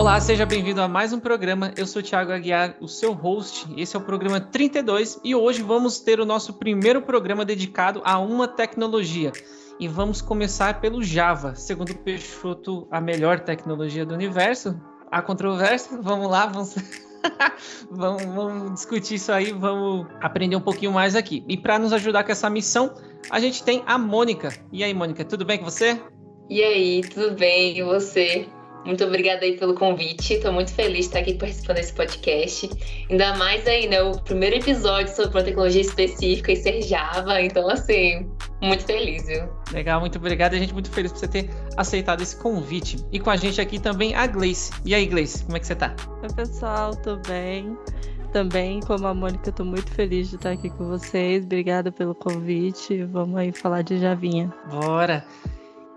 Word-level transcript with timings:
Olá, 0.00 0.18
seja 0.18 0.46
bem-vindo 0.46 0.80
a 0.80 0.88
mais 0.88 1.12
um 1.12 1.20
programa. 1.20 1.74
Eu 1.76 1.86
sou 1.86 2.00
o 2.00 2.02
Thiago 2.02 2.32
Aguiar, 2.32 2.74
o 2.80 2.88
seu 2.88 3.12
host. 3.12 3.66
Esse 3.76 3.94
é 3.94 3.98
o 3.98 4.02
programa 4.02 4.40
32 4.40 5.20
e 5.22 5.34
hoje 5.34 5.62
vamos 5.62 6.00
ter 6.00 6.18
o 6.20 6.24
nosso 6.24 6.54
primeiro 6.54 7.02
programa 7.02 7.44
dedicado 7.44 8.00
a 8.02 8.18
uma 8.18 8.48
tecnologia. 8.48 9.30
E 9.78 9.86
vamos 9.86 10.22
começar 10.22 10.80
pelo 10.80 11.02
Java, 11.02 11.54
segundo 11.54 11.94
Peixoto, 11.94 12.88
a 12.90 12.98
melhor 12.98 13.40
tecnologia 13.40 14.06
do 14.06 14.14
universo. 14.14 14.74
Há 15.10 15.20
controvérsia? 15.20 15.98
Vamos 16.00 16.30
lá, 16.30 16.46
vamos. 16.46 16.76
vamos, 17.92 18.24
vamos, 18.24 18.72
discutir 18.72 19.16
isso 19.16 19.30
aí, 19.30 19.52
vamos 19.52 20.06
aprender 20.22 20.56
um 20.56 20.62
pouquinho 20.62 20.92
mais 20.92 21.14
aqui. 21.14 21.44
E 21.46 21.58
para 21.58 21.78
nos 21.78 21.92
ajudar 21.92 22.24
com 22.24 22.32
essa 22.32 22.48
missão, 22.48 22.94
a 23.28 23.38
gente 23.38 23.62
tem 23.62 23.82
a 23.84 23.98
Mônica. 23.98 24.50
E 24.72 24.82
aí, 24.82 24.94
Mônica, 24.94 25.26
tudo 25.26 25.44
bem 25.44 25.58
com 25.58 25.66
você? 25.66 26.00
E 26.48 26.62
aí, 26.62 27.02
tudo 27.02 27.36
bem? 27.36 27.76
E 27.76 27.82
você? 27.82 28.48
Muito 28.84 29.04
obrigada 29.04 29.44
aí 29.44 29.56
pelo 29.56 29.74
convite. 29.74 30.34
Estou 30.34 30.52
muito 30.52 30.72
feliz 30.72 31.00
de 31.00 31.06
estar 31.06 31.18
aqui 31.20 31.34
participando 31.34 31.76
desse 31.76 31.92
podcast. 31.92 32.70
Ainda 33.10 33.36
mais 33.36 33.66
aí, 33.66 33.86
né? 33.88 34.02
O 34.02 34.18
primeiro 34.22 34.56
episódio 34.56 35.14
sobre 35.14 35.36
uma 35.36 35.44
tecnologia 35.44 35.82
específica 35.82 36.52
e 36.52 36.56
ser 36.56 36.82
Java. 36.82 37.40
Então, 37.42 37.68
assim, 37.68 38.30
muito 38.62 38.84
feliz, 38.84 39.26
viu? 39.26 39.48
Legal, 39.72 40.00
muito 40.00 40.18
obrigado. 40.18 40.54
A 40.54 40.58
gente 40.58 40.72
muito 40.72 40.90
feliz 40.90 41.12
por 41.12 41.18
você 41.18 41.28
ter 41.28 41.50
aceitado 41.76 42.22
esse 42.22 42.36
convite. 42.36 42.96
E 43.12 43.20
com 43.20 43.30
a 43.30 43.36
gente 43.36 43.60
aqui 43.60 43.78
também 43.78 44.14
a 44.14 44.26
Gleice. 44.26 44.72
E 44.84 44.94
aí, 44.94 45.06
Gleice, 45.06 45.44
como 45.44 45.56
é 45.56 45.60
que 45.60 45.66
você 45.66 45.74
tá? 45.74 45.94
Oi, 46.22 46.28
pessoal, 46.34 46.96
tô 46.96 47.16
bem. 47.16 47.76
Também, 48.32 48.80
como 48.80 49.06
a 49.06 49.14
Mônica, 49.14 49.50
tô 49.50 49.64
muito 49.64 49.90
feliz 49.90 50.30
de 50.30 50.36
estar 50.36 50.52
aqui 50.52 50.70
com 50.70 50.86
vocês. 50.86 51.44
Obrigada 51.44 51.90
pelo 51.92 52.14
convite. 52.14 53.04
Vamos 53.04 53.36
aí 53.36 53.52
falar 53.52 53.82
de 53.82 53.98
Javinha. 53.98 54.52
Bora! 54.70 55.24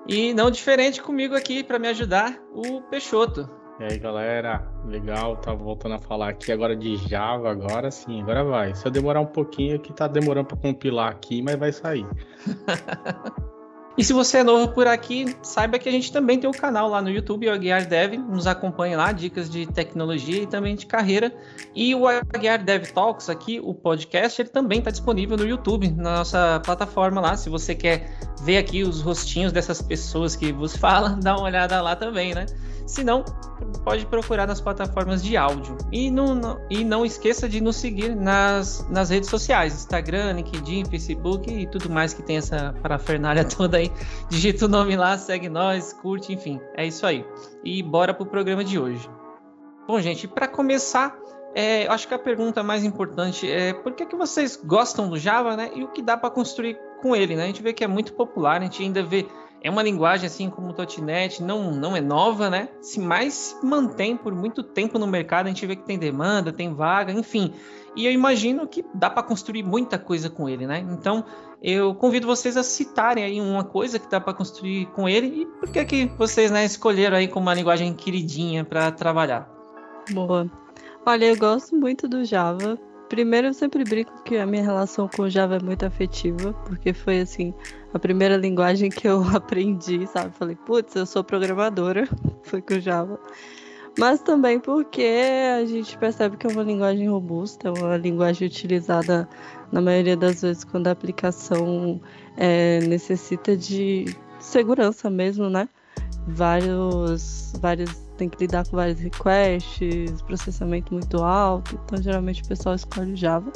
E 0.07 0.33
não 0.33 0.51
diferente 0.51 1.01
comigo 1.01 1.35
aqui 1.35 1.63
para 1.63 1.79
me 1.79 1.87
ajudar, 1.87 2.37
o 2.53 2.81
Peixoto. 2.81 3.49
E 3.79 3.85
aí 3.85 3.97
galera, 3.97 4.67
legal, 4.85 5.37
tá 5.37 5.53
voltando 5.53 5.95
a 5.95 5.99
falar 5.99 6.29
aqui 6.29 6.51
agora 6.51 6.75
de 6.75 6.95
Java, 6.95 7.49
agora 7.51 7.89
sim, 7.89 8.21
agora 8.21 8.43
vai. 8.43 8.75
Se 8.75 8.85
eu 8.85 8.91
demorar 8.91 9.21
um 9.21 9.25
pouquinho 9.25 9.75
aqui, 9.75 9.93
tá 9.93 10.07
demorando 10.07 10.47
para 10.47 10.57
compilar 10.57 11.11
aqui, 11.11 11.41
mas 11.41 11.55
vai 11.57 11.71
sair. 11.71 12.05
E 13.95 14.03
se 14.03 14.11
você 14.11 14.39
é 14.39 14.43
novo 14.43 14.69
por 14.69 14.87
aqui, 14.87 15.35
saiba 15.43 15.77
que 15.77 15.87
a 15.87 15.91
gente 15.91 16.11
também 16.11 16.39
tem 16.39 16.49
um 16.49 16.53
canal 16.53 16.89
lá 16.89 16.99
no 16.99 17.11
YouTube, 17.11 17.47
o 17.47 17.53
Aguiar 17.53 17.87
Dev. 17.87 18.13
Nos 18.13 18.47
acompanhe 18.47 18.95
lá, 18.95 19.11
dicas 19.11 19.47
de 19.47 19.67
tecnologia 19.67 20.41
e 20.41 20.47
também 20.47 20.75
de 20.75 20.87
carreira. 20.87 21.31
E 21.75 21.93
o 21.93 22.07
Aguiar 22.07 22.63
Dev 22.63 22.85
Talks 22.91 23.29
aqui, 23.29 23.59
o 23.63 23.73
podcast, 23.73 24.41
ele 24.41 24.49
também 24.49 24.79
está 24.79 24.89
disponível 24.89 25.37
no 25.37 25.45
YouTube, 25.45 25.91
na 25.91 26.17
nossa 26.17 26.59
plataforma 26.65 27.21
lá. 27.21 27.37
Se 27.37 27.49
você 27.49 27.75
quer 27.75 28.17
ver 28.41 28.57
aqui 28.57 28.81
os 28.81 29.01
rostinhos 29.01 29.51
dessas 29.51 29.79
pessoas 29.79 30.35
que 30.35 30.51
vos 30.51 30.75
falam, 30.75 31.19
dá 31.21 31.35
uma 31.35 31.45
olhada 31.45 31.79
lá 31.79 31.95
também, 31.95 32.33
né? 32.33 32.47
Se 32.85 33.03
não, 33.03 33.23
pode 33.83 34.05
procurar 34.05 34.45
nas 34.45 34.59
plataformas 34.59 35.23
de 35.23 35.37
áudio. 35.37 35.77
E 35.91 36.11
não, 36.11 36.35
não, 36.35 36.59
e 36.69 36.83
não 36.83 37.05
esqueça 37.05 37.47
de 37.47 37.61
nos 37.61 37.77
seguir 37.77 38.15
nas, 38.15 38.85
nas 38.89 39.09
redes 39.09 39.29
sociais: 39.29 39.73
Instagram, 39.73 40.33
LinkedIn, 40.33 40.85
Facebook 40.85 41.51
e 41.51 41.65
tudo 41.67 41.89
mais 41.89 42.13
que 42.13 42.21
tem 42.21 42.37
essa 42.37 42.73
parafernália 42.81 43.43
toda 43.47 43.77
aí. 43.77 43.82
Digita 44.29 44.65
o 44.65 44.67
nome 44.67 44.95
lá, 44.95 45.17
segue 45.17 45.49
nós, 45.49 45.93
curte, 45.93 46.33
enfim. 46.33 46.59
É 46.75 46.85
isso 46.85 47.05
aí. 47.05 47.25
E 47.63 47.81
bora 47.81 48.13
pro 48.13 48.25
programa 48.25 48.63
de 48.63 48.79
hoje. 48.79 49.09
Bom, 49.87 49.99
gente, 49.99 50.27
para 50.27 50.47
começar, 50.47 51.17
é, 51.55 51.87
acho 51.87 52.07
que 52.07 52.13
a 52.13 52.19
pergunta 52.19 52.63
mais 52.63 52.83
importante 52.83 53.49
é 53.49 53.73
por 53.73 53.93
que, 53.93 54.05
que 54.05 54.15
vocês 54.15 54.55
gostam 54.55 55.09
do 55.09 55.17
Java, 55.17 55.55
né? 55.55 55.71
E 55.75 55.83
o 55.83 55.87
que 55.89 56.01
dá 56.01 56.17
para 56.17 56.29
construir 56.29 56.77
com 57.01 57.15
ele, 57.15 57.35
né? 57.35 57.43
A 57.43 57.47
gente 57.47 57.61
vê 57.61 57.73
que 57.73 57.83
é 57.83 57.87
muito 57.87 58.13
popular, 58.13 58.61
a 58.61 58.63
gente 58.63 58.81
ainda 58.81 59.03
vê 59.03 59.27
é 59.63 59.69
uma 59.69 59.81
linguagem 59.81 60.27
assim 60.27 60.49
como 60.49 60.73
o 60.73 61.01
.NET, 61.01 61.41
não, 61.41 61.71
não 61.71 61.95
é 61.95 62.01
nova, 62.01 62.49
né? 62.49 62.67
Se 62.81 62.99
mais 62.99 63.57
mantém 63.63 64.17
por 64.17 64.35
muito 64.35 64.61
tempo 64.61 64.99
no 64.99 65.07
mercado, 65.07 65.45
a 65.45 65.49
gente 65.49 65.65
vê 65.65 65.77
que 65.77 65.85
tem 65.85 65.97
demanda, 65.97 66.51
tem 66.51 66.73
vaga, 66.73 67.13
enfim. 67.13 67.53
E 67.95 68.05
eu 68.05 68.11
imagino 68.11 68.67
que 68.67 68.83
dá 68.93 69.09
para 69.09 69.23
construir 69.23 69.63
muita 69.63 69.99
coisa 69.99 70.29
com 70.29 70.49
ele, 70.49 70.65
né? 70.65 70.79
Então, 70.91 71.23
eu 71.61 71.93
convido 71.95 72.27
vocês 72.27 72.57
a 72.57 72.63
citarem 72.63 73.23
aí 73.23 73.39
uma 73.39 73.63
coisa 73.63 73.97
que 73.97 74.09
dá 74.09 74.19
para 74.19 74.33
construir 74.33 74.87
com 74.87 75.07
ele 75.07 75.27
e 75.27 75.45
por 75.45 75.69
que 75.69 75.85
que 75.85 76.05
vocês, 76.17 76.51
né, 76.51 76.65
escolheram 76.65 77.15
aí 77.17 77.27
como 77.27 77.45
uma 77.45 77.53
linguagem 77.53 77.93
queridinha 77.93 78.65
para 78.65 78.91
trabalhar. 78.91 79.49
Boa. 80.11 80.49
Olha, 81.05 81.25
eu 81.25 81.37
gosto 81.37 81.75
muito 81.75 82.07
do 82.07 82.25
Java. 82.25 82.77
Primeiro, 83.07 83.47
eu 83.47 83.53
sempre 83.53 83.83
brinco 83.83 84.23
que 84.23 84.37
a 84.37 84.45
minha 84.45 84.63
relação 84.63 85.07
com 85.07 85.23
o 85.23 85.29
Java 85.29 85.57
é 85.57 85.63
muito 85.63 85.85
afetiva, 85.85 86.51
porque 86.65 86.93
foi 86.93 87.19
assim, 87.19 87.53
a 87.93 87.99
primeira 87.99 88.35
linguagem 88.35 88.89
que 88.89 89.07
eu 89.07 89.23
aprendi, 89.35 90.07
sabe? 90.07 90.33
Falei, 90.35 90.55
putz, 90.55 90.95
eu 90.95 91.05
sou 91.05 91.23
programadora, 91.23 92.07
foi 92.43 92.61
com 92.61 92.79
Java. 92.79 93.19
Mas 93.97 94.21
também 94.21 94.59
porque 94.59 95.21
a 95.55 95.65
gente 95.65 95.97
percebe 95.97 96.35
que 96.35 96.47
é 96.47 96.49
uma 96.49 96.63
linguagem 96.63 97.07
robusta, 97.07 97.67
é 97.67 97.71
uma 97.71 97.95
linguagem 97.95 98.47
utilizada 98.47 99.29
na 99.71 99.81
maioria 99.81 100.17
das 100.17 100.41
vezes 100.41 100.63
quando 100.63 100.87
a 100.87 100.91
aplicação 100.91 102.01
é, 102.35 102.79
necessita 102.87 103.55
de 103.55 104.05
segurança 104.39 105.09
mesmo, 105.09 105.49
né? 105.49 105.69
Vários, 106.27 107.53
vários 107.59 108.03
tem 108.17 108.29
que 108.29 108.37
lidar 108.39 108.65
com 108.67 108.77
vários 108.77 108.99
requests, 108.99 110.21
processamento 110.23 110.93
muito 110.93 111.21
alto, 111.21 111.79
então 111.85 112.01
geralmente 112.01 112.41
o 112.43 112.47
pessoal 112.47 112.75
escolhe 112.75 113.15
Java. 113.15 113.51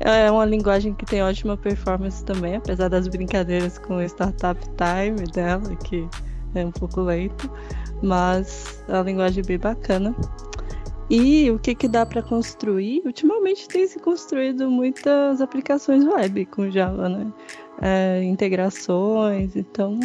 É 0.00 0.30
uma 0.30 0.44
linguagem 0.44 0.92
que 0.92 1.06
tem 1.06 1.22
ótima 1.22 1.56
performance 1.56 2.22
também, 2.24 2.56
apesar 2.56 2.88
das 2.88 3.08
brincadeiras 3.08 3.78
com 3.78 3.96
o 3.96 4.02
startup 4.02 4.60
time 4.76 5.26
dela, 5.32 5.74
que 5.76 6.06
é 6.54 6.64
um 6.64 6.70
pouco 6.70 7.00
lento, 7.00 7.50
mas 8.02 8.82
é 8.88 8.92
uma 8.92 9.02
linguagem 9.02 9.44
bem 9.44 9.58
bacana. 9.58 10.14
E 11.08 11.50
o 11.50 11.58
que, 11.58 11.74
que 11.74 11.86
dá 11.86 12.04
para 12.04 12.20
construir? 12.20 13.02
Ultimamente 13.04 13.68
tem 13.68 13.86
se 13.86 13.98
construído 14.00 14.68
muitas 14.68 15.40
aplicações 15.40 16.04
web 16.04 16.46
com 16.46 16.68
Java, 16.70 17.08
né? 17.08 17.32
É, 17.80 18.22
integrações, 18.24 19.54
então 19.54 20.00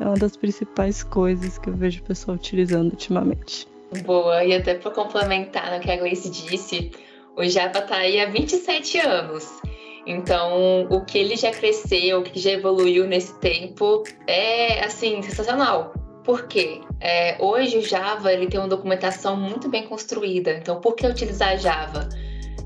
é 0.00 0.04
uma 0.04 0.16
das 0.16 0.36
principais 0.36 1.02
coisas 1.02 1.58
que 1.58 1.68
eu 1.68 1.74
vejo 1.74 2.00
o 2.00 2.04
pessoal 2.04 2.36
utilizando 2.36 2.90
ultimamente. 2.90 3.68
Boa, 4.04 4.44
e 4.44 4.52
até 4.52 4.74
para 4.74 4.90
complementar 4.90 5.72
no 5.72 5.80
que 5.80 5.90
a 5.90 5.96
Gleice 5.96 6.28
disse, 6.28 6.90
o 7.36 7.44
Java 7.44 7.78
está 7.78 7.96
aí 7.98 8.20
há 8.20 8.26
27 8.26 8.98
anos. 8.98 9.48
Então, 10.06 10.86
o 10.90 11.04
que 11.04 11.18
ele 11.18 11.36
já 11.36 11.50
cresceu, 11.50 12.20
o 12.20 12.22
que 12.22 12.38
já 12.38 12.50
evoluiu 12.50 13.06
nesse 13.06 13.38
tempo 13.38 14.02
é, 14.26 14.84
assim, 14.84 15.22
sensacional. 15.22 15.94
Por 16.24 16.46
quê? 16.46 16.80
É, 17.00 17.36
hoje 17.38 17.78
o 17.78 17.82
Java 17.82 18.32
ele 18.32 18.46
tem 18.46 18.58
uma 18.58 18.68
documentação 18.68 19.36
muito 19.36 19.68
bem 19.68 19.86
construída. 19.86 20.52
Então, 20.52 20.80
por 20.80 20.94
que 20.94 21.06
utilizar 21.06 21.58
Java? 21.58 22.08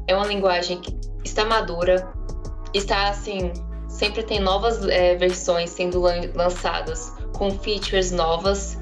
É 0.06 0.14
uma 0.14 0.26
linguagem 0.26 0.80
que 0.80 0.96
está 1.24 1.44
madura, 1.44 2.10
está 2.72 3.08
assim, 3.08 3.52
sempre 3.88 4.22
tem 4.22 4.40
novas 4.40 4.86
é, 4.86 5.16
versões 5.16 5.70
sendo 5.70 6.00
lançadas 6.34 7.12
com 7.36 7.50
features 7.50 8.12
novas 8.12 8.78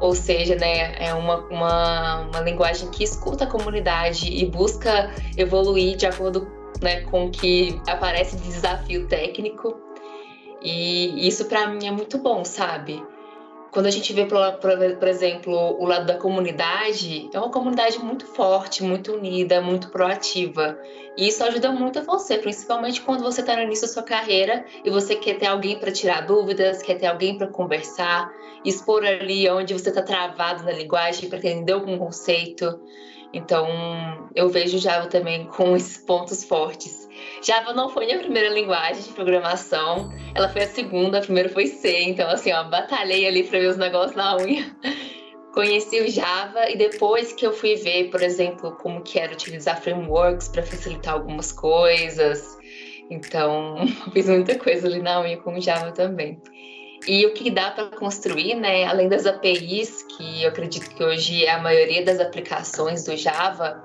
ou 0.00 0.14
seja, 0.14 0.56
né, 0.56 0.94
é 0.98 1.12
uma, 1.12 1.36
uma, 1.48 2.20
uma 2.22 2.40
linguagem 2.40 2.90
que 2.90 3.04
escuta 3.04 3.44
a 3.44 3.46
comunidade 3.46 4.32
e 4.32 4.46
busca 4.46 5.10
evoluir 5.36 5.96
de 5.96 6.06
acordo 6.06 6.50
né, 6.80 7.02
com 7.02 7.26
o 7.26 7.30
que 7.30 7.80
aparece 7.86 8.36
de 8.36 8.44
desafio 8.44 9.06
técnico. 9.06 9.78
E 10.62 11.28
isso 11.28 11.44
para 11.44 11.68
mim 11.68 11.86
é 11.86 11.90
muito 11.90 12.18
bom, 12.18 12.44
sabe? 12.44 13.02
Quando 13.72 13.86
a 13.86 13.90
gente 13.90 14.12
vê, 14.12 14.26
por, 14.26 15.08
exemplo, 15.08 15.54
o 15.54 15.84
lado 15.84 16.04
da 16.04 16.16
comunidade, 16.16 17.30
é 17.32 17.38
uma 17.38 17.50
comunidade 17.50 18.00
muito 18.00 18.26
forte, 18.26 18.82
muito 18.82 19.12
unida, 19.12 19.60
muito 19.60 19.90
proativa. 19.90 20.76
E 21.16 21.28
isso 21.28 21.44
ajuda 21.44 21.70
muito 21.70 22.00
a 22.00 22.02
você, 22.02 22.38
principalmente 22.38 23.00
quando 23.00 23.22
você 23.22 23.42
está 23.42 23.54
no 23.54 23.62
início 23.62 23.86
da 23.86 23.92
sua 23.92 24.02
carreira 24.02 24.64
e 24.84 24.90
você 24.90 25.14
quer 25.14 25.38
ter 25.38 25.46
alguém 25.46 25.78
para 25.78 25.92
tirar 25.92 26.26
dúvidas, 26.26 26.82
quer 26.82 26.96
ter 26.96 27.06
alguém 27.06 27.38
para 27.38 27.46
conversar, 27.46 28.32
expor 28.64 29.04
ali 29.04 29.48
onde 29.48 29.72
você 29.72 29.90
está 29.90 30.02
travado 30.02 30.64
na 30.64 30.72
linguagem 30.72 31.28
para 31.28 31.38
entender 31.38 31.72
algum 31.72 31.96
conceito. 31.96 32.80
Então, 33.32 33.68
eu 34.34 34.48
vejo 34.48 34.78
Java 34.78 35.06
também 35.06 35.46
com 35.56 35.76
esses 35.76 35.98
pontos 35.98 36.44
fortes. 36.44 37.08
Java 37.42 37.72
não 37.72 37.88
foi 37.88 38.06
minha 38.06 38.18
primeira 38.18 38.48
linguagem 38.48 39.02
de 39.02 39.10
programação, 39.10 40.12
ela 40.34 40.48
foi 40.48 40.62
a 40.62 40.68
segunda, 40.68 41.18
a 41.18 41.22
primeira 41.22 41.48
foi 41.48 41.66
C, 41.66 42.02
então 42.02 42.28
assim, 42.28 42.52
ó, 42.52 42.64
batalhei 42.64 43.26
ali 43.26 43.42
para 43.44 43.58
ver 43.58 43.66
os 43.68 43.76
negócios 43.76 44.16
na 44.16 44.36
unha. 44.36 44.76
Conheci 45.52 46.00
o 46.00 46.08
Java 46.08 46.70
e 46.70 46.76
depois 46.76 47.32
que 47.32 47.44
eu 47.44 47.52
fui 47.52 47.74
ver, 47.74 48.08
por 48.10 48.22
exemplo, 48.22 48.70
como 48.76 49.02
que 49.02 49.18
era 49.18 49.32
utilizar 49.32 49.80
frameworks 49.82 50.48
para 50.48 50.62
facilitar 50.62 51.14
algumas 51.14 51.50
coisas. 51.50 52.56
Então, 53.10 53.74
fiz 54.12 54.28
muita 54.28 54.56
coisa 54.56 54.86
ali 54.86 55.02
na 55.02 55.20
unha 55.20 55.36
com 55.38 55.54
o 55.54 55.60
Java 55.60 55.90
também. 55.90 56.40
E 57.06 57.24
o 57.26 57.32
que 57.32 57.50
dá 57.50 57.70
para 57.70 57.86
construir, 57.86 58.54
né, 58.54 58.84
além 58.84 59.08
das 59.08 59.26
APIs, 59.26 60.02
que 60.02 60.42
eu 60.42 60.50
acredito 60.50 60.90
que 60.90 61.02
hoje 61.02 61.44
é 61.44 61.52
a 61.52 61.58
maioria 61.58 62.04
das 62.04 62.20
aplicações 62.20 63.04
do 63.04 63.16
Java, 63.16 63.82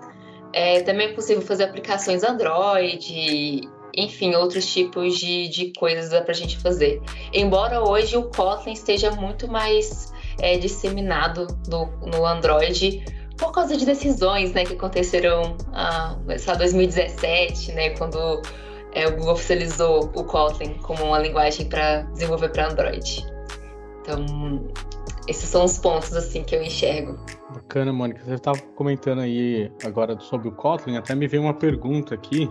é, 0.53 0.81
também 0.81 1.07
é 1.07 1.13
possível 1.13 1.41
fazer 1.41 1.65
aplicações 1.65 2.23
Android, 2.23 3.69
enfim, 3.95 4.35
outros 4.35 4.65
tipos 4.71 5.17
de, 5.17 5.47
de 5.47 5.73
coisas 5.77 6.09
para 6.21 6.31
a 6.31 6.35
gente 6.35 6.57
fazer. 6.57 7.01
Embora 7.33 7.81
hoje 7.81 8.17
o 8.17 8.23
Kotlin 8.23 8.73
esteja 8.73 9.11
muito 9.11 9.47
mais 9.47 10.13
é 10.39 10.57
disseminado 10.57 11.47
no, 11.67 11.85
no 12.05 12.25
Android 12.25 13.03
por 13.37 13.51
causa 13.51 13.75
de 13.75 13.85
decisões 13.85 14.53
né, 14.53 14.65
que 14.65 14.73
aconteceram 14.73 15.57
ah, 15.73 16.15
2017, 16.57 17.71
né, 17.73 17.89
quando 17.91 18.41
é, 18.95 19.05
o 19.07 19.11
Google 19.11 19.33
oficializou 19.33 20.09
o 20.15 20.23
Kotlin 20.23 20.75
como 20.75 21.03
uma 21.03 21.19
linguagem 21.19 21.67
para 21.67 22.03
desenvolver 22.13 22.49
para 22.49 22.71
Android. 22.71 23.25
Então, 24.01 24.69
esses 25.27 25.49
são 25.49 25.65
os 25.65 25.77
pontos 25.77 26.13
assim 26.13 26.43
que 26.43 26.55
eu 26.55 26.63
enxergo. 26.63 27.19
Bacana, 27.53 27.91
Mônica. 27.91 28.23
Você 28.23 28.35
estava 28.35 28.57
comentando 28.75 29.19
aí 29.19 29.69
agora 29.83 30.17
sobre 30.19 30.47
o 30.47 30.51
Kotlin, 30.51 30.95
até 30.95 31.13
me 31.13 31.27
veio 31.27 31.43
uma 31.43 31.53
pergunta 31.53 32.15
aqui, 32.15 32.49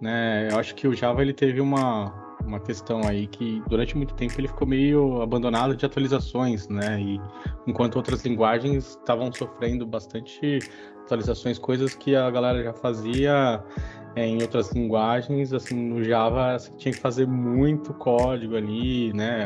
né? 0.00 0.48
Eu 0.50 0.58
acho 0.58 0.74
que 0.74 0.88
o 0.88 0.94
Java 0.94 1.22
ele 1.22 1.32
teve 1.32 1.60
uma 1.60 2.26
uma 2.44 2.60
questão 2.60 3.00
aí 3.04 3.26
que 3.26 3.62
durante 3.66 3.96
muito 3.96 4.14
tempo 4.14 4.34
ele 4.38 4.46
ficou 4.46 4.68
meio 4.68 5.20
abandonado 5.20 5.74
de 5.76 5.84
atualizações, 5.84 6.68
né? 6.68 7.00
E 7.00 7.20
enquanto 7.66 7.96
outras 7.96 8.24
linguagens 8.24 8.90
estavam 8.90 9.32
sofrendo 9.32 9.84
bastante 9.84 10.60
atualizações, 11.02 11.58
coisas 11.58 11.94
que 11.94 12.14
a 12.14 12.30
galera 12.30 12.62
já 12.62 12.72
fazia 12.72 13.62
é, 14.16 14.26
em 14.26 14.40
outras 14.40 14.72
linguagens, 14.72 15.52
assim, 15.52 15.76
no 15.76 16.02
Java 16.02 16.58
você 16.58 16.72
tinha 16.78 16.92
que 16.92 16.98
fazer 16.98 17.26
muito 17.26 17.92
código 17.92 18.56
ali, 18.56 19.12
né? 19.12 19.44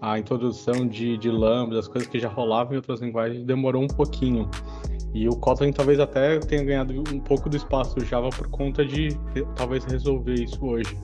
A 0.00 0.18
introdução 0.18 0.86
de, 0.86 1.16
de 1.16 1.30
lambda, 1.30 1.78
as 1.78 1.86
coisas 1.86 2.08
que 2.08 2.18
já 2.18 2.28
rolavam 2.28 2.74
em 2.74 2.76
outras 2.76 3.00
linguagens 3.00 3.44
demorou 3.44 3.82
um 3.82 3.86
pouquinho. 3.86 4.50
E 5.14 5.28
o 5.28 5.36
Kotlin 5.36 5.72
talvez 5.72 6.00
até 6.00 6.38
tenha 6.40 6.64
ganhado 6.64 6.92
um 7.14 7.20
pouco 7.20 7.48
do 7.48 7.56
espaço 7.56 7.94
do 7.94 8.04
Java 8.04 8.28
por 8.30 8.48
conta 8.48 8.84
de 8.84 9.16
talvez 9.54 9.84
resolver 9.84 10.34
isso 10.34 10.64
hoje. 10.66 10.96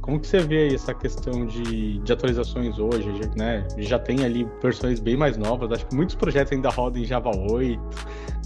Como 0.00 0.20
que 0.20 0.26
você 0.26 0.38
vê 0.38 0.74
essa 0.74 0.94
questão 0.94 1.46
de, 1.46 1.98
de 1.98 2.12
atualizações 2.12 2.78
hoje, 2.78 3.08
né? 3.36 3.66
Já 3.78 3.98
tem 3.98 4.24
ali 4.24 4.48
versões 4.62 5.00
bem 5.00 5.16
mais 5.16 5.36
novas, 5.36 5.72
acho 5.72 5.86
que 5.86 5.94
muitos 5.94 6.14
projetos 6.14 6.52
ainda 6.52 6.68
rodam 6.70 7.02
em 7.02 7.04
Java 7.04 7.30
8, 7.50 7.80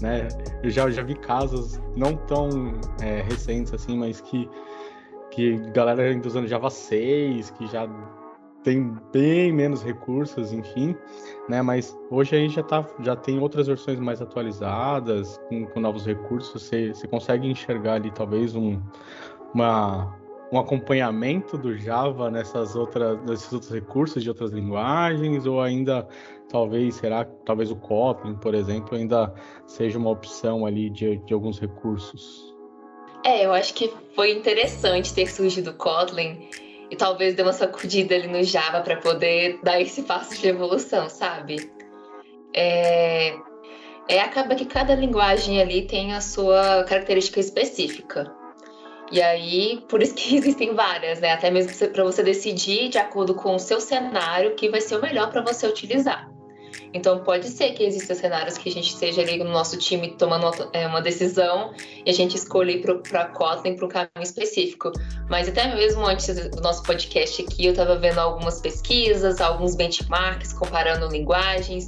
né? 0.01 0.27
Eu 0.63 0.69
já, 0.69 0.89
já 0.89 1.03
vi 1.03 1.15
casos 1.15 1.79
não 1.95 2.15
tão 2.15 2.49
é, 3.01 3.21
recentes 3.21 3.73
assim, 3.73 3.97
mas 3.97 4.21
que, 4.21 4.49
que 5.29 5.57
galera 5.71 6.03
ainda 6.03 6.27
usando 6.27 6.47
Java 6.47 6.69
6, 6.69 7.51
que 7.51 7.67
já 7.67 7.87
tem 8.63 8.95
bem 9.11 9.51
menos 9.51 9.83
recursos, 9.83 10.53
enfim, 10.53 10.95
né? 11.49 11.61
Mas 11.61 11.97
hoje 12.09 12.35
aí 12.35 12.49
já, 12.49 12.63
tá, 12.63 12.85
já 12.99 13.15
tem 13.15 13.39
outras 13.39 13.67
versões 13.67 13.99
mais 13.99 14.21
atualizadas, 14.21 15.39
com, 15.49 15.65
com 15.65 15.79
novos 15.79 16.05
recursos, 16.05 16.61
você, 16.61 16.93
você 16.93 17.07
consegue 17.07 17.47
enxergar 17.47 17.93
ali 17.93 18.11
talvez 18.11 18.55
um, 18.55 18.79
uma, 19.53 20.15
um 20.51 20.59
acompanhamento 20.59 21.57
do 21.57 21.77
Java 21.77 22.29
nessas 22.29 22.75
outras, 22.75 23.17
nesses 23.23 23.51
outros 23.53 23.71
recursos 23.71 24.21
de 24.21 24.29
outras 24.29 24.51
linguagens, 24.51 25.45
ou 25.45 25.61
ainda 25.61 26.07
talvez, 26.49 26.95
será 26.95 27.23
talvez 27.45 27.71
o 27.71 27.75
Kotlin, 27.77 28.35
por 28.35 28.53
exemplo, 28.53 28.97
ainda 28.97 29.33
seja 29.65 29.97
uma 29.97 30.09
opção 30.09 30.65
ali 30.65 30.89
de, 30.89 31.17
de 31.17 31.33
alguns 31.33 31.59
recursos? 31.59 32.53
É, 33.23 33.45
eu 33.45 33.53
acho 33.53 33.73
que 33.73 33.93
foi 34.15 34.31
interessante 34.31 35.13
ter 35.13 35.31
surgido 35.31 35.71
o 35.71 35.73
Kotlin 35.73 36.49
e 36.89 36.95
talvez 36.97 37.33
deu 37.33 37.45
uma 37.45 37.53
sacudida 37.53 38.15
ali 38.15 38.27
no 38.27 38.43
Java 38.43 38.81
para 38.81 38.97
poder 38.97 39.59
dar 39.63 39.79
esse 39.79 40.03
passo 40.03 40.37
de 40.41 40.49
evolução, 40.49 41.07
sabe? 41.07 41.71
É, 42.53 43.33
é, 44.09 44.19
acaba 44.19 44.55
que 44.55 44.65
cada 44.65 44.93
linguagem 44.95 45.61
ali 45.61 45.87
tem 45.87 46.13
a 46.13 46.19
sua 46.19 46.83
característica 46.83 47.39
específica. 47.39 48.40
E 49.11 49.21
aí, 49.21 49.83
por 49.89 50.01
isso 50.01 50.15
que 50.15 50.35
existem 50.37 50.73
várias, 50.73 51.19
né? 51.19 51.33
Até 51.33 51.51
mesmo 51.51 51.89
para 51.89 52.03
você 52.03 52.23
decidir 52.23 52.89
de 52.89 52.97
acordo 52.97 53.35
com 53.35 53.55
o 53.55 53.59
seu 53.59 53.81
cenário 53.81 54.55
que 54.55 54.69
vai 54.69 54.81
ser 54.81 54.95
o 54.95 55.01
melhor 55.01 55.29
para 55.29 55.41
você 55.41 55.67
utilizar. 55.67 56.31
Então, 56.93 57.19
pode 57.19 57.47
ser 57.47 57.71
que 57.71 57.83
existam 57.83 58.13
cenários 58.15 58.57
que 58.57 58.67
a 58.67 58.71
gente 58.71 58.89
esteja 58.89 59.21
ali 59.21 59.37
no 59.37 59.49
nosso 59.49 59.77
time 59.77 60.11
tomando 60.17 60.51
é, 60.73 60.85
uma 60.87 61.01
decisão 61.01 61.73
e 62.05 62.09
a 62.09 62.13
gente 62.13 62.35
escolha 62.35 62.71
ir 62.71 62.81
para 62.81 63.25
Kotlin 63.27 63.75
para 63.75 63.85
um 63.85 63.89
caminho 63.89 64.23
específico. 64.23 64.91
Mas 65.29 65.47
até 65.47 65.73
mesmo 65.73 66.05
antes 66.05 66.27
do 66.49 66.61
nosso 66.61 66.83
podcast 66.83 67.41
aqui, 67.43 67.65
eu 67.65 67.71
estava 67.71 67.97
vendo 67.97 68.19
algumas 68.19 68.59
pesquisas, 68.59 69.39
alguns 69.39 69.75
benchmarks 69.75 70.51
comparando 70.53 71.07
linguagens 71.07 71.87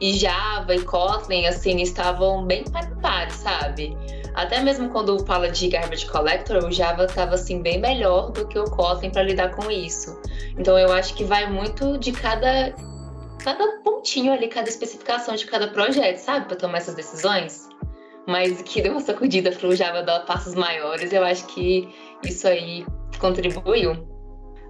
e 0.00 0.14
Java 0.14 0.74
e 0.74 0.82
Kotlin, 0.82 1.46
assim, 1.46 1.80
estavam 1.80 2.44
bem 2.44 2.64
para 2.64 3.30
sabe? 3.30 3.96
Até 4.34 4.60
mesmo 4.62 4.88
quando 4.88 5.24
fala 5.26 5.50
de 5.50 5.68
garbage 5.68 6.06
collector, 6.06 6.64
o 6.64 6.72
Java 6.72 7.04
estava 7.04 7.34
assim 7.34 7.60
bem 7.60 7.80
melhor 7.80 8.30
do 8.30 8.46
que 8.46 8.58
o 8.58 8.64
Kotlin 8.64 9.10
para 9.10 9.22
lidar 9.22 9.54
com 9.54 9.70
isso. 9.70 10.20
Então 10.58 10.78
eu 10.78 10.92
acho 10.92 11.14
que 11.14 11.24
vai 11.24 11.50
muito 11.50 11.98
de 11.98 12.12
cada 12.12 12.74
cada 13.42 13.80
pontinho 13.82 14.32
ali, 14.32 14.48
cada 14.48 14.68
especificação 14.68 15.34
de 15.34 15.46
cada 15.46 15.68
projeto, 15.68 16.18
sabe, 16.18 16.46
para 16.46 16.56
tomar 16.56 16.78
essas 16.78 16.94
decisões. 16.94 17.68
Mas 18.26 18.62
que 18.62 18.80
deu 18.80 18.92
uma 18.92 19.00
sacudida 19.00 19.50
para 19.50 19.68
o 19.68 19.74
Java 19.74 20.02
dar 20.02 20.20
passos 20.20 20.54
maiores, 20.54 21.12
eu 21.12 21.24
acho 21.24 21.44
que 21.46 21.88
isso 22.24 22.46
aí 22.46 22.86
contribuiu. 23.18 24.12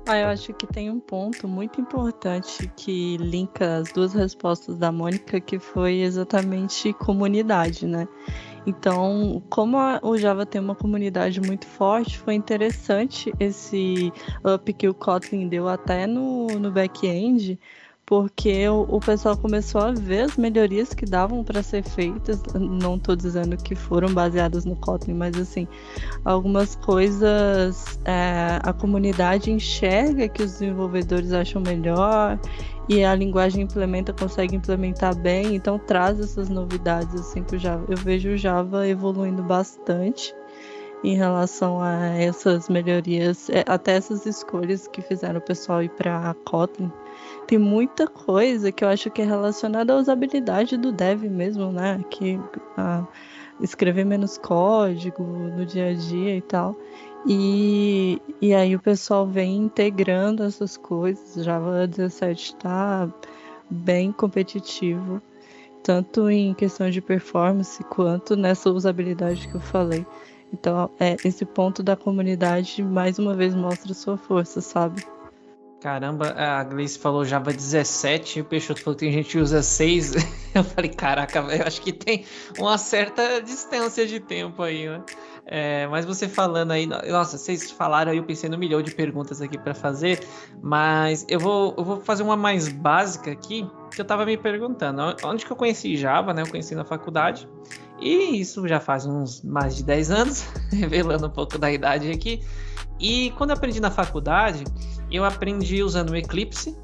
Ah, 0.07 0.19
eu 0.19 0.29
acho 0.29 0.53
que 0.55 0.67
tem 0.67 0.91
um 0.91 0.99
ponto 0.99 1.47
muito 1.47 1.81
importante 1.81 2.69
que 2.77 3.17
linka 3.19 3.77
as 3.77 3.93
duas 3.93 4.13
respostas 4.13 4.77
da 4.77 4.91
Mônica, 4.91 5.41
que 5.41 5.61
foi 5.61 6.01
exatamente 6.01 6.93
comunidade, 6.95 7.87
né? 7.87 8.09
Então, 8.67 9.43
como 9.51 9.79
a, 9.79 10.01
o 10.03 10.17
Java 10.17 10.47
tem 10.47 10.61
uma 10.61 10.75
comunidade 10.75 11.41
muito 11.41 11.67
forte, 11.67 12.19
foi 12.19 12.35
interessante 12.35 13.33
esse 13.41 14.13
up 14.45 14.73
que 14.73 14.89
o 14.89 14.95
Kotlin 14.95 15.49
deu 15.49 15.69
até 15.69 16.07
no, 16.07 16.47
no 16.47 16.71
back-end, 16.71 17.59
porque 18.07 18.69
o, 18.69 18.83
o, 18.83 19.01
pessoal 19.01 19.37
começou 19.37 19.81
a 19.81 19.93
ver 19.93 20.23
as 20.23 20.37
melhorias 20.37 20.93
que 20.93 21.07
davam 21.07 21.43
para 21.43 21.63
ser 21.63 21.83
feitas. 21.83 22.43
Não 22.55 22.97
estou 22.97 23.17
dizendo 23.17 23.57
que 23.57 23.75
foram 23.75 24.13
baseadas 24.13 24.65
no 24.65 24.77
Kotlin, 24.77 25.15
mas 25.15 25.37
assim, 25.37 25.67
algumas 26.25 26.77
coisas 26.77 27.99
é, 28.05 28.59
a 28.63 28.73
comunidade 28.73 29.51
enxerga 29.51 30.29
que 30.29 30.43
os 30.43 30.53
desenvolvedores 30.53 31.33
acham 31.33 31.63
melhor 31.63 32.39
e 32.89 33.05
a 33.05 33.15
linguagem 33.15 33.63
implementa, 33.63 34.13
consegue 34.13 34.57
implementar 34.57 35.17
bem, 35.17 35.55
então 35.55 35.79
traz 35.79 36.19
essas 36.21 36.49
novidades 36.49 37.15
assim 37.15 37.43
para 37.43 37.59
Java. 37.59 37.85
Eu 37.89 37.97
vejo 37.97 38.31
o 38.31 38.37
Java 38.37 38.87
evoluindo 38.87 39.43
bastante 39.43 40.35
em 41.05 41.17
relação 41.17 41.81
a 41.81 41.97
essas 42.17 42.69
melhorias, 42.69 43.51
é, 43.51 43.65
até 43.67 43.97
essas 43.97 44.25
escolhas 44.25 44.87
que 44.87 45.03
fizeram 45.03 45.39
o 45.39 45.43
pessoal 45.43 45.83
ir 45.83 45.91
para 45.91 46.35
Kotlin 46.45 46.93
tem 47.47 47.59
muita 47.59 48.07
coisa 48.07 48.73
que 48.73 48.85
eu 48.85 48.89
acho 48.89 49.11
que 49.11 49.23
é 49.23 49.25
relacionada 49.25 49.93
à 49.93 49.97
usabilidade 49.97 50.77
do 50.77 50.93
dev 50.93 51.25
mesmo, 51.25 51.73
né? 51.73 52.03
Que 52.11 52.41
a, 52.77 53.07
escrever 53.61 54.05
menos 54.05 54.39
código 54.39 55.23
no 55.23 55.65
dia 55.65 55.91
a 55.91 55.95
dia 55.95 56.37
e 56.37 56.41
tal. 56.41 56.77
E, 57.27 58.21
e 58.41 58.53
aí 58.53 58.75
o 58.75 58.81
pessoal 58.81 59.27
vem 59.27 59.57
integrando 59.57 60.43
essas 60.43 60.77
coisas. 60.77 61.45
Java 61.45 61.87
17 61.87 62.55
está 62.55 63.09
bem 63.71 64.13
competitivo, 64.13 65.23
tanto 65.83 66.29
em 66.29 66.53
questão 66.53 66.91
de 66.91 67.01
performance 67.01 67.83
quanto 67.85 68.37
nessa 68.37 68.71
usabilidade 68.71 69.49
que 69.49 69.55
eu 69.55 69.61
falei. 69.61 70.05
Então, 70.53 70.91
é, 71.01 71.17
esse 71.25 71.45
ponto 71.45 71.83
da 71.83 71.97
comunidade 71.97 72.83
mais 72.83 73.19
uma 73.19 73.35
vez 73.35 73.55
mostra 73.55 73.95
sua 73.95 74.19
força, 74.19 74.61
sabe? 74.61 75.03
Caramba, 75.81 76.33
a 76.37 76.63
Gleice 76.63 76.97
falou 76.97 77.25
Java 77.25 77.53
17 77.53 78.39
e 78.39 78.43
o 78.43 78.45
Peixoto 78.45 78.81
falou 78.83 78.97
que 78.97 79.05
tem 79.05 79.13
gente 79.13 79.31
que 79.31 79.39
usa 79.39 79.63
6. 79.63 80.13
Eu 80.55 80.63
falei, 80.63 80.91
caraca, 80.91 81.39
eu 81.39 81.67
acho 81.67 81.81
que 81.81 81.95
tem 81.95 82.27
uma 82.59 82.77
certa 82.77 83.41
distância 83.41 84.07
de 84.07 84.21
tempo 84.21 84.63
aí, 84.63 84.87
né? 84.87 85.03
É, 85.45 85.89
mas 85.89 86.05
você 86.05 86.29
falando 86.29 86.71
aí, 86.71 86.87
nossa, 86.87 87.37
vocês 87.37 87.71
falaram 87.71 88.13
aí, 88.13 88.19
eu 88.19 88.25
pensei 88.25 88.49
no 88.49 88.57
milhão 88.57 88.81
de 88.81 88.95
perguntas 88.95 89.43
aqui 89.43 89.59
para 89.59 89.75
fazer, 89.75 90.21
mas 90.63 91.27
eu 91.29 91.41
vou, 91.41 91.75
eu 91.77 91.85
vou 91.85 92.01
fazer 92.01 92.23
uma 92.23 92.37
mais 92.37 92.69
básica 92.69 93.33
aqui, 93.33 93.69
que 93.91 94.01
eu 94.01 94.05
tava 94.05 94.25
me 94.25 94.37
perguntando. 94.37 95.03
Onde 95.25 95.45
que 95.45 95.51
eu 95.51 95.57
conheci 95.57 95.97
Java, 95.97 96.33
né? 96.33 96.43
Eu 96.43 96.47
conheci 96.49 96.75
na 96.75 96.85
faculdade, 96.85 97.49
e 98.01 98.41
isso 98.41 98.67
já 98.69 98.81
faz 98.81 99.05
uns 99.05 99.43
mais 99.43 99.77
de 99.77 99.85
10 99.85 100.11
anos, 100.11 100.47
revelando 100.73 101.27
um 101.27 101.31
pouco 101.31 101.59
da 101.59 101.71
idade 101.71 102.11
aqui. 102.11 102.43
E 103.01 103.33
quando 103.37 103.51
eu 103.51 103.57
aprendi 103.57 103.81
na 103.81 103.91
faculdade, 103.91 104.65
eu 105.11 105.25
aprendi 105.25 105.83
usando 105.83 106.11
o 106.11 106.17
Eclipse 106.17 106.77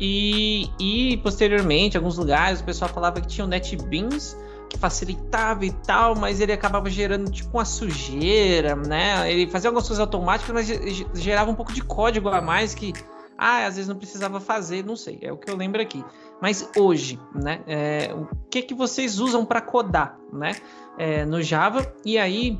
e, 0.00 0.68
e 0.80 1.16
posteriormente, 1.18 1.94
em 1.94 1.98
alguns 1.98 2.16
lugares, 2.16 2.60
o 2.60 2.64
pessoal 2.64 2.90
falava 2.90 3.20
que 3.20 3.28
tinha 3.28 3.44
o 3.44 3.48
NetBeans 3.48 4.36
que 4.72 4.78
facilitava 4.78 5.66
e 5.66 5.70
tal, 5.70 6.16
mas 6.16 6.40
ele 6.40 6.50
acabava 6.50 6.88
gerando 6.88 7.30
tipo 7.30 7.58
uma 7.58 7.64
sujeira, 7.64 8.74
né? 8.74 9.30
Ele 9.30 9.46
fazia 9.50 9.68
algumas 9.68 9.86
coisas 9.86 10.00
automáticas, 10.00 10.54
mas 10.54 10.66
gerava 11.12 11.50
um 11.50 11.54
pouco 11.54 11.74
de 11.74 11.82
código 11.82 12.30
a 12.30 12.40
mais 12.40 12.74
que, 12.74 12.94
ah, 13.36 13.66
às 13.66 13.76
vezes 13.76 13.86
não 13.86 13.96
precisava 13.96 14.40
fazer, 14.40 14.82
não 14.82 14.96
sei, 14.96 15.18
é 15.20 15.30
o 15.30 15.36
que 15.36 15.50
eu 15.50 15.56
lembro 15.56 15.82
aqui. 15.82 16.02
Mas 16.40 16.66
hoje, 16.74 17.20
né? 17.34 17.60
É, 17.66 18.14
o 18.14 18.26
que 18.50 18.62
que 18.62 18.72
vocês 18.72 19.18
usam 19.18 19.44
para 19.44 19.60
codar, 19.60 20.18
né? 20.32 20.52
É, 20.98 21.26
no 21.26 21.42
Java 21.42 21.94
e 22.02 22.16
aí 22.18 22.58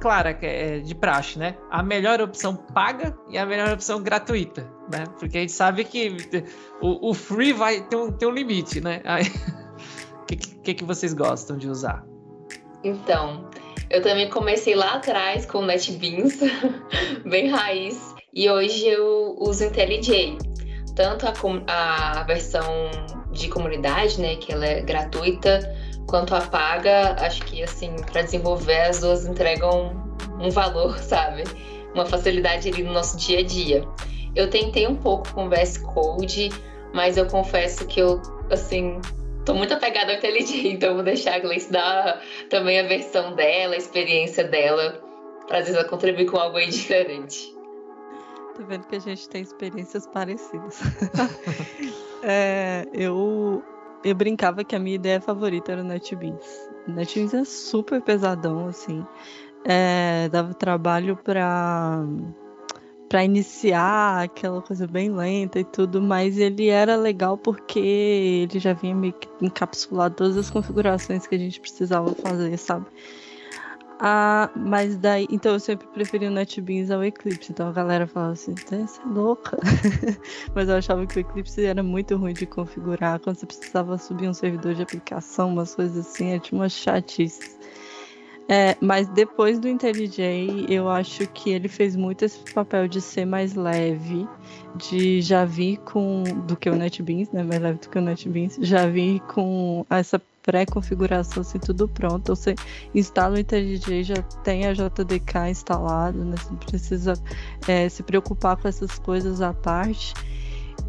clara, 0.00 0.34
que 0.34 0.46
é 0.46 0.78
de 0.80 0.94
praxe, 0.94 1.38
né? 1.38 1.56
A 1.70 1.84
melhor 1.84 2.20
opção 2.20 2.56
paga 2.56 3.16
e 3.30 3.38
a 3.38 3.46
melhor 3.46 3.72
opção 3.72 4.02
gratuita, 4.02 4.68
né? 4.90 5.04
Porque 5.20 5.38
a 5.38 5.40
gente 5.40 5.52
sabe 5.52 5.84
que 5.84 6.16
o, 6.80 7.10
o 7.10 7.14
free 7.14 7.52
vai 7.52 7.80
ter 7.82 7.96
um, 7.96 8.10
ter 8.10 8.26
um 8.26 8.32
limite, 8.32 8.80
né? 8.80 9.02
O 10.24 10.26
que, 10.26 10.36
que, 10.36 10.74
que 10.74 10.84
vocês 10.84 11.12
gostam 11.12 11.58
de 11.58 11.68
usar? 11.68 12.02
Então, 12.82 13.50
eu 13.90 14.00
também 14.00 14.30
comecei 14.30 14.74
lá 14.74 14.94
atrás 14.94 15.44
com 15.44 15.60
NetBeans, 15.62 16.40
bem 17.28 17.48
raiz, 17.48 18.14
e 18.32 18.48
hoje 18.48 18.88
eu 18.88 19.36
uso 19.38 19.64
IntelliJ. 19.64 20.38
Tanto 20.96 21.26
a, 21.26 22.20
a 22.20 22.22
versão 22.22 22.64
de 23.32 23.48
comunidade, 23.48 24.18
né, 24.18 24.36
que 24.36 24.50
ela 24.50 24.64
é 24.64 24.80
gratuita, 24.80 25.60
quanto 26.06 26.34
a 26.34 26.40
paga, 26.40 27.16
acho 27.20 27.42
que 27.44 27.62
assim, 27.62 27.94
para 28.10 28.22
desenvolver 28.22 28.80
as 28.82 29.00
duas 29.00 29.26
entregam 29.26 29.92
um 30.40 30.48
valor, 30.48 30.96
sabe? 31.04 31.44
Uma 31.92 32.06
facilidade 32.06 32.68
ali 32.68 32.82
no 32.82 32.94
nosso 32.94 33.18
dia 33.18 33.40
a 33.40 33.42
dia. 33.42 33.86
Eu 34.34 34.48
tentei 34.48 34.86
um 34.86 34.96
pouco 34.96 35.30
com 35.34 35.50
VS 35.50 35.78
Code, 35.78 36.50
mas 36.94 37.18
eu 37.18 37.26
confesso 37.26 37.86
que 37.86 38.00
eu, 38.00 38.22
assim, 38.50 39.00
tô 39.44 39.54
muito 39.54 39.74
apegada 39.74 40.12
ao 40.12 40.18
IntelliJ, 40.18 40.72
então 40.72 40.94
vou 40.94 41.02
deixar 41.02 41.34
a 41.34 41.38
Gleice 41.38 41.70
dar 41.70 42.20
também 42.48 42.80
a 42.80 42.82
versão 42.84 43.34
dela, 43.34 43.74
a 43.74 43.78
experiência 43.78 44.44
dela, 44.44 45.00
para 45.46 45.58
às 45.58 45.66
vezes 45.66 45.78
ela 45.78 45.88
contribuir 45.88 46.26
com 46.26 46.36
algo 46.36 46.56
aí 46.56 46.68
diferente. 46.70 47.54
Tô 48.56 48.64
vendo 48.64 48.86
que 48.86 48.96
a 48.96 49.00
gente 49.00 49.28
tem 49.28 49.42
experiências 49.42 50.06
parecidas. 50.06 50.80
é, 52.22 52.86
eu, 52.92 53.62
eu 54.04 54.14
brincava 54.14 54.62
que 54.62 54.76
a 54.76 54.78
minha 54.78 54.94
ideia 54.94 55.20
favorita 55.20 55.72
era 55.72 55.80
o 55.80 55.84
NetBeans. 55.84 56.70
O 56.86 56.92
NetBeans 56.92 57.34
é 57.34 57.44
super 57.44 58.00
pesadão, 58.00 58.68
assim. 58.68 59.04
É, 59.64 60.28
dava 60.28 60.54
trabalho 60.54 61.16
para 61.16 62.04
para 63.14 63.22
iniciar 63.22 64.24
aquela 64.24 64.60
coisa 64.60 64.88
bem 64.88 65.08
lenta 65.08 65.60
e 65.60 65.64
tudo, 65.64 66.02
mas 66.02 66.36
ele 66.36 66.66
era 66.66 66.96
legal 66.96 67.38
porque 67.38 67.78
ele 67.78 68.58
já 68.58 68.72
vinha 68.72 68.92
meio 68.92 69.12
que 69.12 69.28
encapsulado 69.40 70.16
todas 70.16 70.36
as 70.36 70.50
configurações 70.50 71.24
que 71.24 71.36
a 71.36 71.38
gente 71.38 71.60
precisava 71.60 72.12
fazer, 72.12 72.56
sabe? 72.56 72.86
Ah, 74.00 74.50
mas 74.56 74.96
daí, 74.96 75.28
então 75.30 75.52
eu 75.52 75.60
sempre 75.60 75.86
preferi 75.86 76.26
o 76.26 76.30
NetBeans 76.32 76.90
ao 76.90 77.04
Eclipse. 77.04 77.52
Então 77.52 77.68
a 77.68 77.72
galera 77.72 78.08
falava 78.08 78.32
assim, 78.32 78.52
você 78.56 78.74
é 78.74 79.06
louca. 79.06 79.58
mas 80.52 80.68
eu 80.68 80.74
achava 80.74 81.06
que 81.06 81.16
o 81.16 81.20
Eclipse 81.20 81.64
era 81.64 81.84
muito 81.84 82.16
ruim 82.16 82.34
de 82.34 82.46
configurar. 82.46 83.20
Quando 83.20 83.36
você 83.36 83.46
precisava 83.46 83.96
subir 83.96 84.28
um 84.28 84.34
servidor 84.34 84.74
de 84.74 84.82
aplicação, 84.82 85.50
umas 85.50 85.72
coisas 85.72 86.04
assim, 86.04 86.32
é 86.32 86.40
tipo 86.40 86.56
uma 86.56 86.68
chatice. 86.68 87.56
É, 88.48 88.76
mas 88.80 89.08
depois 89.08 89.58
do 89.58 89.66
IntelliJ, 89.66 90.66
eu 90.68 90.88
acho 90.88 91.26
que 91.28 91.50
ele 91.50 91.68
fez 91.68 91.96
muito 91.96 92.24
esse 92.24 92.38
papel 92.52 92.86
de 92.86 93.00
ser 93.00 93.24
mais 93.24 93.54
leve, 93.54 94.28
de 94.76 95.22
já 95.22 95.44
vir 95.44 95.78
com. 95.78 96.22
do 96.46 96.54
que 96.54 96.68
o 96.68 96.76
NetBeans, 96.76 97.30
né? 97.30 97.42
Mais 97.42 97.60
leve 97.60 97.78
do 97.78 97.88
que 97.88 97.98
o 97.98 98.02
NetBeans, 98.02 98.58
já 98.60 98.86
vir 98.86 99.20
com 99.20 99.86
essa 99.88 100.20
pré-configuração, 100.42 101.40
assim, 101.40 101.58
tudo 101.58 101.88
pronto. 101.88 102.36
Você 102.36 102.54
instala 102.94 103.36
o 103.36 103.38
IntelliJ, 103.38 104.02
já 104.04 104.22
tem 104.42 104.66
a 104.66 104.74
JDK 104.74 105.48
instalado, 105.50 106.22
né? 106.22 106.36
Você 106.36 106.50
não 106.50 106.58
precisa 106.58 107.14
é, 107.66 107.88
se 107.88 108.02
preocupar 108.02 108.56
com 108.58 108.68
essas 108.68 108.98
coisas 108.98 109.40
à 109.40 109.54
parte. 109.54 110.12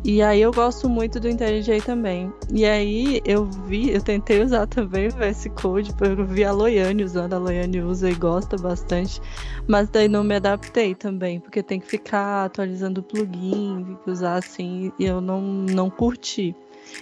E 0.08 0.22
aí 0.22 0.40
eu 0.40 0.52
gosto 0.52 0.88
muito 0.88 1.20
do 1.20 1.28
IntelliJ 1.28 1.82
também. 1.82 2.32
E 2.54 2.64
aí 2.64 3.20
eu 3.26 3.44
vi, 3.46 3.90
eu 3.90 4.00
tentei 4.00 4.40
usar 4.44 4.68
também 4.68 5.08
o 5.08 5.12
VS 5.12 5.48
Code, 5.60 5.96
porque 5.96 6.22
eu 6.22 6.26
vi 6.28 6.44
a 6.44 6.52
Loiane 6.52 7.04
usando, 7.04 7.34
a 7.34 7.40
Loiane 7.40 7.82
usa 7.82 8.12
e 8.12 8.14
gosta 8.14 8.56
bastante, 8.56 9.20
mas 9.68 9.90
daí 9.90 10.08
não 10.08 10.24
me 10.24 10.36
adaptei 10.36 10.94
também, 10.94 11.40
porque 11.40 11.64
tem 11.64 11.80
que 11.80 11.88
ficar 11.88 12.46
atualizando 12.46 13.02
o 13.02 13.04
plugin, 13.04 13.84
tem 13.84 13.98
que 14.04 14.12
usar 14.12 14.36
assim, 14.36 14.92
e 15.00 15.06
eu 15.06 15.20
não, 15.20 15.42
não 15.42 15.90
curti. 15.90 16.56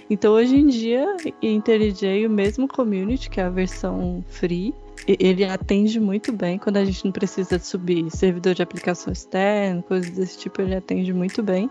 Então 0.09 0.31
hoje 0.31 0.55
em 0.55 0.67
dia, 0.67 1.05
IntelliJ, 1.41 2.25
o 2.25 2.29
mesmo 2.29 2.69
community, 2.69 3.29
que 3.29 3.41
é 3.41 3.43
a 3.43 3.49
versão 3.49 4.23
free, 4.29 4.73
ele 5.05 5.43
atende 5.43 5.99
muito 5.99 6.31
bem 6.31 6.57
quando 6.57 6.77
a 6.77 6.85
gente 6.85 7.03
não 7.03 7.11
precisa 7.11 7.59
subir 7.59 8.09
servidor 8.09 8.53
de 8.53 8.63
aplicação 8.63 9.11
externo, 9.11 9.83
coisas 9.83 10.09
desse 10.11 10.39
tipo, 10.39 10.61
ele 10.61 10.73
atende 10.73 11.11
muito 11.11 11.43
bem. 11.43 11.69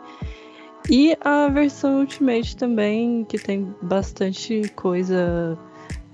E 0.91 1.17
a 1.21 1.49
versão 1.49 2.01
Ultimate 2.01 2.57
também, 2.57 3.25
que 3.25 3.39
tem 3.39 3.75
bastante 3.83 4.69
coisa 4.75 5.59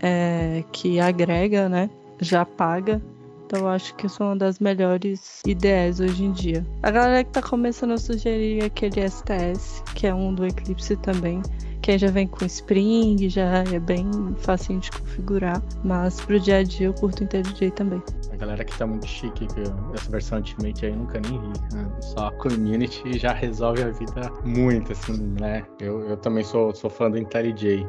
é, 0.01 0.63
que 0.73 1.01
agrega, 1.01 1.69
né? 1.69 1.91
Já 2.21 2.45
paga. 2.45 3.03
Então 3.49 3.67
acho 3.67 3.95
que 3.95 4.07
são 4.11 4.27
uma 4.27 4.37
das 4.37 4.59
melhores 4.59 5.41
ideias 5.47 6.01
hoje 6.01 6.23
em 6.23 6.33
dia. 6.33 6.67
A 6.83 6.91
galera 6.91 7.25
que 7.25 7.31
tá 7.31 7.41
começando 7.41 7.93
a 7.93 7.97
sugerir 7.97 8.63
aquele 8.63 9.09
STS, 9.09 9.83
que 9.95 10.07
é 10.07 10.15
um 10.15 10.35
do 10.35 10.45
Eclipse 10.45 10.95
também, 10.97 11.41
que 11.81 11.97
já 11.97 12.11
vem 12.11 12.27
com 12.27 12.45
Spring, 12.45 13.27
já 13.31 13.65
é 13.73 13.81
bem 13.81 14.07
facinho 14.37 14.81
de 14.81 14.91
configurar. 14.91 15.63
Mas 15.83 16.21
pro 16.21 16.39
dia 16.39 16.59
a 16.59 16.63
dia 16.63 16.89
eu 16.89 16.93
curto 16.93 17.25
IntelliJ 17.25 17.71
também 17.71 18.03
galera 18.39 18.65
que 18.65 18.77
tá 18.79 18.87
muito 18.87 19.07
chique, 19.07 19.47
que 19.47 19.61
essa 19.95 20.11
versão 20.11 20.39
Ultimate 20.39 20.87
aí 20.87 20.95
nunca 20.95 21.21
nem 21.21 21.39
vi. 21.39 21.75
Né? 21.75 21.91
Só 22.01 22.29
a 22.29 22.33
community 22.33 23.19
já 23.19 23.33
resolve 23.33 23.83
a 23.83 23.91
vida 23.91 24.33
muito, 24.45 24.93
assim, 24.93 25.35
né? 25.41 25.67
Eu, 25.81 26.01
eu 26.09 26.17
também 26.17 26.45
sou, 26.45 26.75
sou 26.75 26.89
fã 26.89 27.11
do 27.11 27.19
IntelliJ. 27.19 27.87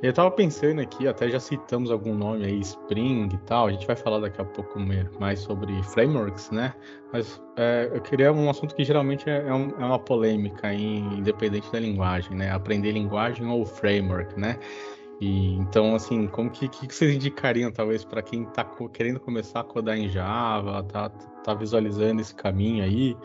Eu 0.00 0.12
tava 0.12 0.30
pensando 0.30 0.80
aqui, 0.80 1.08
até 1.08 1.28
já 1.28 1.40
citamos 1.40 1.90
algum 1.90 2.14
nome 2.14 2.44
aí, 2.44 2.60
Spring 2.60 3.28
e 3.32 3.38
tal, 3.38 3.66
a 3.66 3.72
gente 3.72 3.84
vai 3.84 3.96
falar 3.96 4.20
daqui 4.20 4.40
a 4.40 4.44
pouco 4.44 4.78
mais 5.18 5.40
sobre 5.40 5.82
frameworks, 5.82 6.52
né? 6.52 6.72
Mas 7.12 7.42
é, 7.56 7.90
eu 7.92 8.00
queria 8.00 8.32
um 8.32 8.48
assunto 8.48 8.76
que 8.76 8.84
geralmente 8.84 9.28
é, 9.28 9.38
é, 9.48 9.52
um, 9.52 9.70
é 9.70 9.84
uma 9.84 9.98
polêmica, 9.98 10.72
independente 10.72 11.72
da 11.72 11.80
linguagem, 11.80 12.36
né? 12.36 12.48
Aprender 12.52 12.92
linguagem 12.92 13.44
ou 13.48 13.66
framework, 13.66 14.38
né? 14.38 14.56
E 15.20 15.54
então, 15.54 15.96
assim, 15.96 16.28
como 16.28 16.48
que, 16.48 16.68
que 16.68 16.94
vocês 16.94 17.16
indicariam, 17.16 17.72
talvez, 17.72 18.04
para 18.04 18.22
quem 18.22 18.44
está 18.44 18.64
querendo 18.92 19.18
começar 19.18 19.60
a 19.60 19.64
codar 19.64 19.98
em 19.98 20.08
Java, 20.08 20.84
tá, 20.84 21.08
tá 21.08 21.54
visualizando 21.54 22.20
esse 22.20 22.34
caminho 22.34 22.84
aí? 22.84 23.16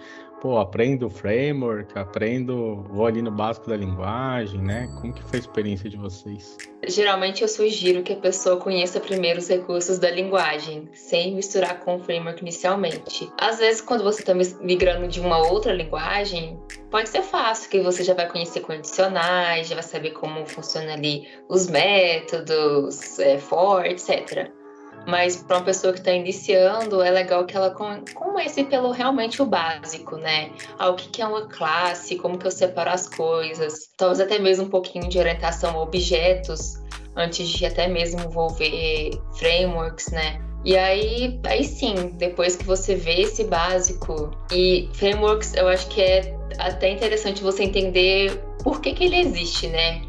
Pô, 0.43 0.57
aprendo 0.57 1.05
o 1.05 1.09
framework, 1.09 1.97
aprendo, 1.97 2.83
vou 2.89 3.05
ali 3.05 3.21
no 3.21 3.31
básico 3.31 3.69
da 3.69 3.77
linguagem, 3.77 4.61
né? 4.61 4.89
Como 4.99 5.13
que 5.13 5.23
foi 5.23 5.37
a 5.37 5.39
experiência 5.39 5.89
de 5.89 5.95
vocês? 5.95 6.57
Geralmente 6.85 7.43
eu 7.43 7.47
sugiro 7.47 8.03
que 8.03 8.11
a 8.11 8.17
pessoa 8.17 8.57
conheça 8.57 8.99
primeiro 8.99 9.39
os 9.39 9.47
recursos 9.47 9.97
da 9.99 10.11
linguagem, 10.11 10.89
sem 10.91 11.33
misturar 11.33 11.79
com 11.79 11.95
o 11.95 11.99
framework 11.99 12.41
inicialmente. 12.41 13.31
Às 13.39 13.59
vezes, 13.59 13.79
quando 13.79 14.03
você 14.03 14.19
está 14.19 14.33
migrando 14.61 15.07
de 15.07 15.21
uma 15.21 15.37
outra 15.37 15.71
linguagem, 15.71 16.59
pode 16.91 17.07
ser 17.07 17.21
fácil, 17.21 17.69
que 17.69 17.79
você 17.79 18.03
já 18.03 18.13
vai 18.13 18.27
conhecer 18.27 18.59
condicionais, 18.59 19.69
já 19.69 19.75
vai 19.75 19.83
saber 19.83 20.11
como 20.11 20.45
funciona 20.45 20.91
ali 20.91 21.25
os 21.47 21.69
métodos, 21.69 23.17
é, 23.17 23.37
for, 23.37 23.85
etc. 23.85 24.51
Mas 25.05 25.37
para 25.37 25.57
uma 25.57 25.65
pessoa 25.65 25.91
que 25.91 25.99
está 25.99 26.11
iniciando, 26.11 27.01
é 27.01 27.11
legal 27.11 27.45
que 27.45 27.55
ela 27.55 27.71
comece 27.71 28.63
pelo 28.63 28.91
realmente 28.91 29.41
o 29.41 29.45
básico, 29.45 30.15
né? 30.17 30.51
Ah, 30.79 30.89
o 30.89 30.95
que 30.95 31.21
é 31.21 31.27
uma 31.27 31.47
classe, 31.47 32.15
como 32.15 32.37
que 32.37 32.47
eu 32.47 32.51
separo 32.51 32.89
as 32.89 33.07
coisas, 33.07 33.89
talvez 33.97 34.19
até 34.19 34.39
mesmo 34.39 34.65
um 34.65 34.69
pouquinho 34.69 35.09
de 35.09 35.19
orientação 35.19 35.77
a 35.77 35.81
objetos, 35.81 36.81
antes 37.15 37.47
de 37.49 37.65
até 37.65 37.87
mesmo 37.87 38.21
envolver 38.21 39.11
frameworks, 39.37 40.07
né? 40.11 40.41
E 40.65 40.77
aí, 40.77 41.39
aí 41.45 41.63
sim, 41.63 41.93
depois 42.17 42.55
que 42.55 42.63
você 42.63 42.95
vê 42.95 43.21
esse 43.21 43.43
básico 43.43 44.31
e 44.51 44.89
frameworks, 44.93 45.53
eu 45.55 45.67
acho 45.67 45.87
que 45.89 46.01
é 46.01 46.33
até 46.57 46.89
interessante 46.89 47.43
você 47.43 47.63
entender 47.63 48.41
por 48.63 48.79
que, 48.79 48.93
que 48.93 49.03
ele 49.03 49.17
existe, 49.17 49.67
né? 49.67 50.01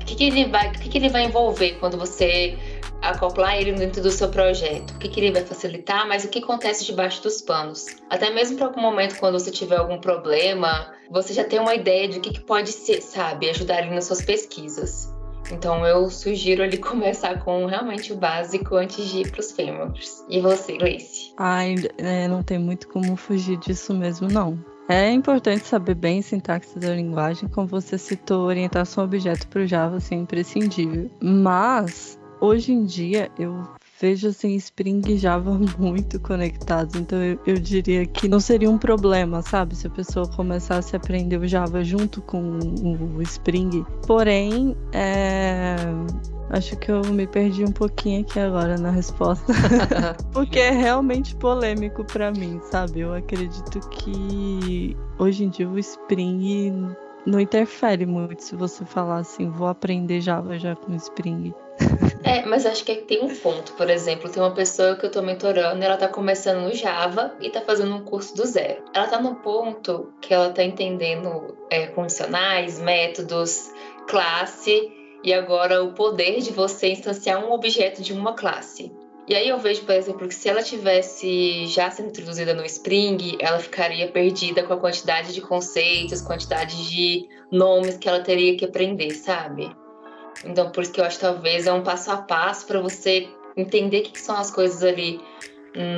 O 0.00 0.04
que, 0.04 0.14
que 0.14 0.24
ele 0.24 0.46
vai, 0.46 0.68
o 0.68 0.72
que, 0.72 0.88
que 0.90 0.98
ele 0.98 1.08
vai 1.08 1.24
envolver 1.24 1.78
quando 1.80 1.96
você 1.96 2.58
acoplar 3.02 3.56
ele 3.56 3.72
dentro 3.72 4.00
do 4.00 4.10
seu 4.10 4.28
projeto, 4.28 4.92
o 4.92 4.98
que, 4.98 5.08
que 5.08 5.20
ele 5.20 5.32
vai 5.32 5.44
facilitar, 5.44 6.06
mas 6.06 6.24
o 6.24 6.28
que 6.28 6.38
acontece 6.38 6.84
debaixo 6.84 7.22
dos 7.22 7.42
panos. 7.42 7.86
Até 8.08 8.30
mesmo 8.30 8.56
para 8.56 8.66
algum 8.66 8.80
momento, 8.80 9.18
quando 9.18 9.38
você 9.38 9.50
tiver 9.50 9.76
algum 9.76 9.98
problema, 9.98 10.92
você 11.10 11.34
já 11.34 11.44
tem 11.44 11.58
uma 11.58 11.74
ideia 11.74 12.08
de 12.08 12.18
o 12.18 12.20
que, 12.20 12.30
que 12.30 12.40
pode 12.40 12.70
ser, 12.70 13.02
sabe, 13.02 13.50
ajudar 13.50 13.78
ali 13.78 13.90
nas 13.90 14.04
suas 14.04 14.22
pesquisas. 14.22 15.12
Então 15.50 15.84
eu 15.84 16.08
sugiro 16.08 16.62
ele 16.62 16.78
começar 16.78 17.42
com 17.44 17.66
realmente 17.66 18.12
o 18.12 18.16
básico 18.16 18.76
antes 18.76 19.08
de 19.08 19.20
ir 19.20 19.30
para 19.30 19.40
os 19.40 19.50
frameworks. 19.50 20.24
E 20.28 20.40
você, 20.40 20.78
Gleice? 20.78 21.34
Ai, 21.36 21.74
é, 21.98 22.28
não 22.28 22.42
tem 22.42 22.58
muito 22.58 22.88
como 22.88 23.16
fugir 23.16 23.58
disso 23.58 23.92
mesmo, 23.92 24.28
não. 24.28 24.58
É 24.88 25.10
importante 25.10 25.64
saber 25.64 25.94
bem 25.94 26.18
a 26.18 26.22
sintaxe 26.22 26.78
da 26.78 26.94
linguagem, 26.94 27.48
como 27.48 27.66
você 27.66 27.96
citou, 27.96 28.46
orientação 28.46 29.04
objeto 29.04 29.46
para 29.48 29.62
o 29.62 29.66
Java, 29.66 29.96
assim, 29.96 30.16
imprescindível. 30.16 31.10
Mas 31.20 32.18
hoje 32.42 32.72
em 32.72 32.84
dia 32.84 33.30
eu 33.38 33.62
vejo 34.00 34.28
assim 34.28 34.56
Spring 34.56 35.00
e 35.06 35.16
Java 35.16 35.58
muito 35.78 36.18
conectados, 36.20 36.96
então 36.96 37.22
eu, 37.22 37.38
eu, 37.46 37.54
diria 37.54 38.04
que 38.04 38.26
não 38.26 38.40
seria 38.40 38.68
um 38.68 38.76
problema, 38.76 39.40
sabe, 39.40 39.76
se 39.76 39.86
a 39.86 39.90
pessoa 39.90 40.28
começasse 40.28 40.96
a 40.96 40.98
aprender 40.98 41.38
o 41.38 41.46
Java 41.46 41.84
junto 41.84 42.20
com 42.20 42.58
o 43.16 43.22
Spring. 43.22 43.86
Porém, 44.06 44.76
é, 44.92 45.76
Acho 46.52 46.76
que 46.76 46.90
eu 46.90 47.00
me 47.06 47.26
perdi 47.26 47.64
um 47.64 47.72
pouquinho 47.72 48.20
aqui 48.20 48.38
agora 48.38 48.76
na 48.76 48.90
resposta. 48.90 49.54
Porque 50.32 50.58
é 50.58 50.70
realmente 50.70 51.34
polêmico 51.36 52.04
para 52.04 52.30
mim, 52.30 52.60
sabe? 52.70 53.00
Eu 53.00 53.14
acredito 53.14 53.80
que 53.88 54.94
hoje 55.18 55.44
em 55.44 55.48
dia 55.48 55.66
o 55.66 55.78
Spring 55.78 56.94
não 57.24 57.40
interfere 57.40 58.06
muito 58.06 58.42
se 58.42 58.56
você 58.56 58.84
falar 58.84 59.18
assim, 59.18 59.48
vou 59.48 59.68
aprender 59.68 60.20
Java 60.20 60.58
já 60.58 60.74
com 60.74 60.94
Spring. 60.94 61.54
É, 62.24 62.46
mas 62.46 62.64
acho 62.64 62.84
que 62.84 62.94
tem 62.94 63.22
um 63.22 63.34
ponto. 63.34 63.72
Por 63.72 63.90
exemplo, 63.90 64.30
tem 64.30 64.40
uma 64.40 64.54
pessoa 64.54 64.94
que 64.94 65.04
eu 65.04 65.10
tô 65.10 65.20
mentorando, 65.20 65.82
ela 65.82 65.96
tá 65.96 66.06
começando 66.06 66.62
no 66.62 66.72
Java 66.72 67.34
e 67.40 67.50
tá 67.50 67.60
fazendo 67.60 67.96
um 67.96 68.04
curso 68.04 68.34
do 68.36 68.46
zero. 68.46 68.84
Ela 68.94 69.08
tá 69.08 69.20
no 69.20 69.34
ponto 69.34 70.12
que 70.20 70.32
ela 70.32 70.50
tá 70.50 70.62
entendendo 70.62 71.56
é, 71.68 71.88
condicionais, 71.88 72.78
métodos, 72.78 73.70
classe 74.06 74.92
e 75.24 75.34
agora 75.34 75.82
o 75.82 75.92
poder 75.92 76.40
de 76.40 76.52
você 76.52 76.92
instanciar 76.92 77.44
um 77.44 77.52
objeto 77.52 78.02
de 78.02 78.12
uma 78.12 78.34
classe. 78.34 78.92
E 79.28 79.34
aí 79.36 79.48
eu 79.48 79.58
vejo, 79.58 79.82
por 79.82 79.94
exemplo, 79.94 80.26
que 80.26 80.34
se 80.34 80.48
ela 80.48 80.62
tivesse 80.62 81.66
já 81.66 81.90
sendo 81.90 82.08
introduzida 82.08 82.52
no 82.54 82.64
Spring, 82.64 83.36
ela 83.38 83.58
ficaria 83.60 84.10
perdida 84.10 84.64
com 84.64 84.72
a 84.72 84.76
quantidade 84.76 85.32
de 85.32 85.40
conceitos, 85.40 86.20
quantidade 86.20 86.90
de 86.90 87.28
nomes 87.50 87.96
que 87.96 88.08
ela 88.08 88.20
teria 88.20 88.56
que 88.56 88.64
aprender, 88.64 89.12
sabe? 89.12 89.70
Então, 90.44 90.72
por 90.72 90.82
isso 90.82 90.92
que 90.92 91.00
eu 91.00 91.04
acho 91.04 91.18
que 91.18 91.24
talvez 91.24 91.66
é 91.66 91.72
um 91.72 91.82
passo 91.82 92.10
a 92.10 92.16
passo 92.16 92.66
para 92.66 92.80
você 92.80 93.28
entender 93.56 94.00
o 94.00 94.02
que, 94.02 94.20
são 94.20 94.36
as 94.36 94.50
coisas 94.50 94.82
ali 94.82 95.20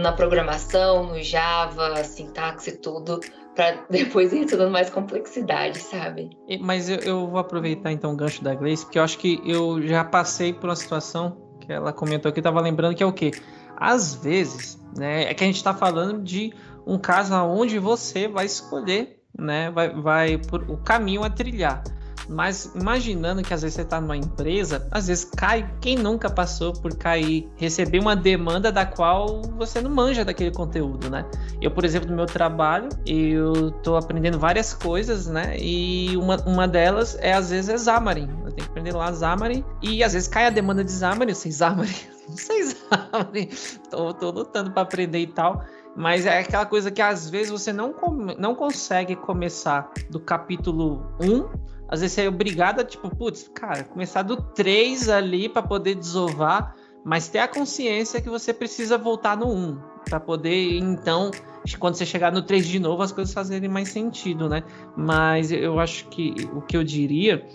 na 0.03 0.13
programação, 0.13 1.05
no 1.07 1.23
Java, 1.23 2.05
sintaxe 2.05 2.71
e 2.71 2.77
tudo, 2.77 3.21
para 3.57 3.85
depois 3.89 4.35
ir 4.35 4.45
dando 4.45 4.71
mais 4.71 4.91
complexidade, 4.91 5.79
sabe? 5.79 6.31
Mas 6.61 6.91
eu, 6.91 7.27
vou 7.27 7.39
aproveitar 7.39 7.91
então 7.91 8.13
o 8.13 8.17
gancho 8.17 8.45
da 8.45 8.55
Gleice, 8.55 8.85
porque 8.85 8.99
eu 8.99 9.03
acho 9.03 9.19
que 9.19 9.41
eu 9.47 9.81
já 9.81 10.05
passei 10.05 10.53
por 10.53 10.69
uma 10.69 10.77
situação 10.77 11.44
que 11.65 11.73
ela 11.73 11.93
comentou 11.93 12.29
aqui, 12.29 12.41
estava 12.41 12.61
lembrando 12.61 12.95
que 12.95 13.03
é 13.03 13.07
o 13.07 13.13
quê? 13.13 13.33
Às 13.77 14.15
vezes, 14.15 14.79
né, 14.97 15.25
é 15.25 15.35
que 15.35 15.43
a 15.43 15.47
gente 15.47 15.57
está 15.57 15.75
falando 15.75 16.23
de 16.23 16.53
um 16.87 16.99
caso 16.99 17.35
onde 17.35 17.79
você 17.79 18.29
vai 18.29 18.47
escolher, 18.47 19.23
né, 19.37 19.71
vai, 19.71 19.91
vai 19.91 20.39
por 20.39 20.63
o 20.71 20.77
caminho 20.77 21.25
a 21.25 21.31
trilhar. 21.31 21.83
Mas 22.29 22.73
imaginando 22.75 23.43
que 23.43 23.53
às 23.53 23.63
vezes 23.63 23.75
você 23.75 23.83
está 23.83 24.01
numa 24.01 24.17
empresa, 24.17 24.87
às 24.91 25.07
vezes 25.07 25.25
cai. 25.25 25.69
Quem 25.81 25.97
nunca 25.97 26.31
passou 26.31 26.73
por 26.73 26.97
cair, 26.97 27.49
receber 27.57 27.99
uma 27.99 28.17
demanda 28.17 28.73
da 28.73 28.87
qual 28.87 29.43
você 29.57 29.81
não 29.81 29.91
manja 29.91 30.25
daquele 30.25 30.51
conteúdo, 30.51 31.11
né? 31.11 31.25
Eu, 31.61 31.71
por 31.71 31.85
exemplo, 31.85 32.09
no 32.09 32.17
meu 32.17 32.27
trabalho, 32.27 32.89
eu 33.07 33.69
estou 33.69 33.97
aprendendo 33.97 34.39
várias 34.39 34.73
coisas, 34.73 35.27
né? 35.27 35.57
E 35.59 36.17
uma, 36.17 36.37
uma 36.47 36.67
delas 36.67 37.17
é 37.21 37.33
às 37.33 37.51
vezes 37.51 37.69
é 37.69 37.79
Xamarin. 37.79 38.29
Eu 38.45 38.53
tenho 38.53 38.55
que 38.55 38.71
aprender 38.71 38.93
lá 38.93 39.13
Xamarin 39.13 39.65
e 39.83 40.03
às 40.03 40.13
vezes 40.13 40.29
cai 40.29 40.47
a 40.47 40.51
demanda 40.51 40.85
de 40.85 40.93
Xamarin, 40.93 41.31
eu 41.31 41.35
sei 41.35 41.53
Xamarin, 41.53 41.95
não 42.29 42.37
sei 42.37 42.63
Xamarin. 42.65 43.49
tô 43.91 44.31
lutando 44.31 44.71
para 44.71 44.83
aprender 44.83 45.21
e 45.21 45.27
tal. 45.27 45.65
Mas 45.97 46.27
é 46.27 46.41
aquela 46.41 46.67
coisa 46.67 46.91
que 46.91 47.01
às 47.01 47.31
vezes 47.31 47.51
você 47.51 47.73
não, 47.73 47.95
não 48.37 48.55
consegue 48.55 49.15
começar 49.15 49.93
do 50.11 50.19
capítulo 50.19 51.07
1 51.21 51.74
às 51.89 52.01
vezes 52.01 52.15
você 52.15 52.23
é 52.23 52.29
obrigado 52.29 52.81
a, 52.81 52.85
tipo, 52.85 53.15
putz, 53.15 53.51
cara, 53.55 53.85
começar 53.85 54.23
do 54.23 54.37
3 54.37 55.09
ali 55.09 55.49
para 55.49 55.63
poder 55.63 55.95
desovar, 55.95 56.75
mas 57.05 57.29
ter 57.29 57.41
a 57.41 57.49
consciência 57.49 58.21
que 58.21 58.31
você 58.31 58.53
precisa 58.53 58.97
voltar 58.97 59.37
no 59.37 59.51
1 59.53 59.79
para 60.09 60.21
poder, 60.21 60.79
então, 60.79 61.31
quando 61.79 61.95
você 61.95 62.05
chegar 62.05 62.33
no 62.33 62.43
3 62.43 62.67
de 62.67 62.79
novo, 62.79 63.03
as 63.03 63.13
coisas 63.13 63.33
fazerem 63.33 63.69
mais 63.69 63.89
sentido, 63.89 64.49
né? 64.49 64.63
Mas 64.97 65.51
eu 65.51 65.79
acho 65.81 66.09
que 66.09 66.35
o 66.53 66.61
que 66.61 66.77
eu 66.77 66.85
diria, 66.85 67.47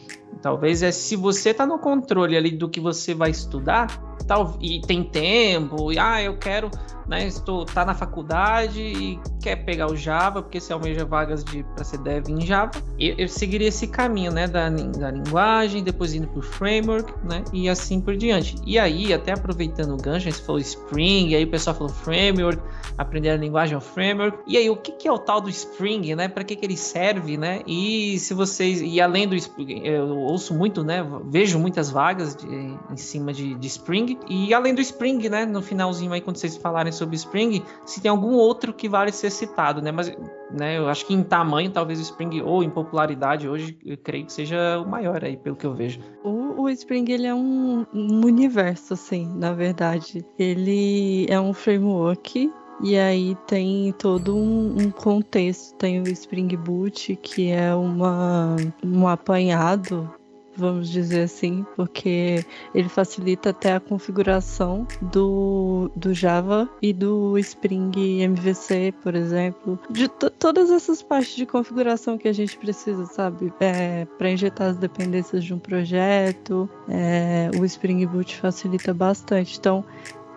talvez, 0.42 0.82
é 0.84 0.92
se 0.92 1.16
você 1.16 1.54
tá 1.54 1.66
no 1.66 1.80
controle 1.80 2.36
ali 2.36 2.52
do 2.52 2.70
que 2.70 2.80
você 2.80 3.14
vai 3.14 3.30
estudar, 3.30 4.09
tal, 4.26 4.58
e 4.62 4.82
tem 4.82 5.04
tempo, 5.04 5.92
e 5.92 6.00
ah, 6.00 6.22
eu 6.22 6.38
quero 6.38 6.70
né, 7.10 7.26
estou 7.26 7.66
tá 7.66 7.84
na 7.84 7.96
faculdade 7.96 8.80
e 8.80 9.20
quer 9.42 9.56
pegar 9.66 9.88
o 9.88 9.98
Java, 9.98 10.44
porque 10.44 10.62
se 10.62 10.72
almeja 10.72 11.04
vagas 11.04 11.44
de 11.44 11.64
para 11.74 11.84
ser 11.84 11.98
dev 11.98 12.30
em 12.30 12.42
Java, 12.42 12.72
eu, 13.00 13.16
eu, 13.18 13.28
seguiria 13.28 13.68
esse 13.68 13.88
caminho, 13.88 14.32
né, 14.32 14.48
da, 14.48 14.70
da 14.70 15.10
linguagem, 15.10 15.84
depois 15.84 16.14
indo 16.14 16.28
para 16.28 16.40
o 16.40 16.44
framework, 16.44 17.12
né, 17.28 17.44
e 17.52 17.68
assim 17.68 18.00
por 18.00 18.16
diante. 18.16 18.56
E 18.64 18.78
aí, 18.78 19.12
até 19.12 19.32
aproveitando 19.32 19.94
o 19.94 19.98
gancho, 19.98 20.32
você 20.32 20.44
falou 20.44 20.62
Spring, 20.62 21.34
aí 21.34 21.44
o 21.44 21.50
pessoal 21.50 21.76
falou 21.76 21.92
framework, 21.92 22.62
aprender 22.96 23.32
a 23.32 23.38
linguagem 23.38 23.74
ao 23.74 23.82
framework. 23.82 24.38
E 24.46 24.56
aí, 24.56 24.70
o 24.70 24.76
que, 24.76 24.92
que 24.92 25.08
é 25.08 25.12
o 25.12 25.18
tal 25.18 25.42
do 25.42 25.50
Spring, 25.50 26.14
né? 26.16 26.28
Para 26.28 26.44
que, 26.44 26.56
que 26.56 26.66
ele 26.66 26.78
serve, 26.78 27.38
né? 27.38 27.62
E 27.66 28.20
se 28.20 28.36
vocês 28.36 28.82
e 28.82 29.02
além 29.02 29.28
do 29.28 29.36
Spring, 29.36 29.82
eu 29.84 30.16
ouço 30.20 30.54
muito, 30.54 30.84
né? 30.84 31.04
Vejo 31.26 31.58
muitas 31.58 31.90
vagas 31.90 32.36
de, 32.36 32.48
em 32.48 32.98
cima 32.98 33.34
de, 33.34 33.56
de 33.56 33.68
Spring 33.68 34.09
e 34.28 34.54
além 34.54 34.74
do 34.74 34.82
Spring, 34.82 35.30
né? 35.30 35.46
No 35.46 35.62
finalzinho 35.62 36.14
aí 36.14 36.22
quando 36.22 36.38
vocês 36.38 36.58
falarem 36.58 36.92
sobre 36.92 37.16
Spring, 37.16 37.64
se 37.86 38.02
tem 38.02 38.10
algum 38.10 38.34
outro 38.34 38.74
que 38.74 38.88
vale 38.88 39.12
ser 39.12 39.30
citado, 39.30 39.82
né? 39.82 39.92
Mas 39.92 40.12
né, 40.52 40.78
eu 40.78 40.88
acho 40.88 41.06
que 41.06 41.14
em 41.14 41.24
tamanho, 41.24 41.72
talvez 41.72 42.00
o 42.00 42.04
Spring, 42.04 42.42
ou 42.42 42.64
em 42.64 42.70
popularidade 42.70 43.48
hoje, 43.48 43.78
eu 43.86 43.98
creio 43.98 44.26
que 44.26 44.34
seja 44.34 44.80
o 44.80 44.88
maior 44.88 45.24
aí, 45.24 45.38
pelo 45.38 45.56
que 45.56 45.66
eu 45.66 45.74
vejo. 45.74 46.00
O, 46.24 46.64
o 46.64 46.70
Spring, 46.70 47.06
ele 47.12 47.28
é 47.28 47.34
um, 47.34 47.86
um 47.94 48.26
universo, 48.26 48.94
assim, 48.94 49.28
na 49.36 49.54
verdade. 49.54 50.26
Ele 50.38 51.26
é 51.30 51.40
um 51.40 51.54
framework 51.54 52.52
e 52.82 52.98
aí 52.98 53.36
tem 53.46 53.94
todo 54.00 54.36
um, 54.36 54.76
um, 54.80 54.92
contexto, 54.92 55.76
tem 55.76 56.02
o 56.02 56.08
Spring 56.08 56.56
Boot, 56.56 57.16
que 57.18 57.52
é 57.52 57.76
uma, 57.76 58.56
um 58.84 59.08
apanhado 59.08 60.10
vamos 60.60 60.90
dizer 60.90 61.24
assim, 61.24 61.66
porque 61.76 62.46
ele 62.76 62.90
facilita 62.90 63.50
até 63.50 63.74
a 63.74 63.80
configuração 63.80 64.86
do, 65.02 65.90
do 65.96 66.14
Java 66.14 66.70
e 66.82 66.94
do 66.94 67.38
Spring 67.38 68.22
MVC, 68.22 68.94
por 69.02 69.16
exemplo, 69.16 69.80
de 69.90 70.08
todas 70.08 70.70
essas 70.70 71.02
partes 71.02 71.36
de 71.36 71.46
configuração 71.46 72.18
que 72.18 72.28
a 72.28 72.34
gente 72.34 72.58
precisa, 72.58 73.06
sabe, 73.06 73.52
é, 73.60 74.06
para 74.18 74.30
injetar 74.30 74.68
as 74.68 74.78
dependências 74.78 75.44
de 75.44 75.54
um 75.54 75.60
projeto, 75.60 76.70
é, 76.88 77.50
o 77.60 77.66
Spring 77.66 78.06
Boot 78.06 78.36
facilita 78.36 78.94
bastante. 78.94 79.58
Então, 79.58 79.84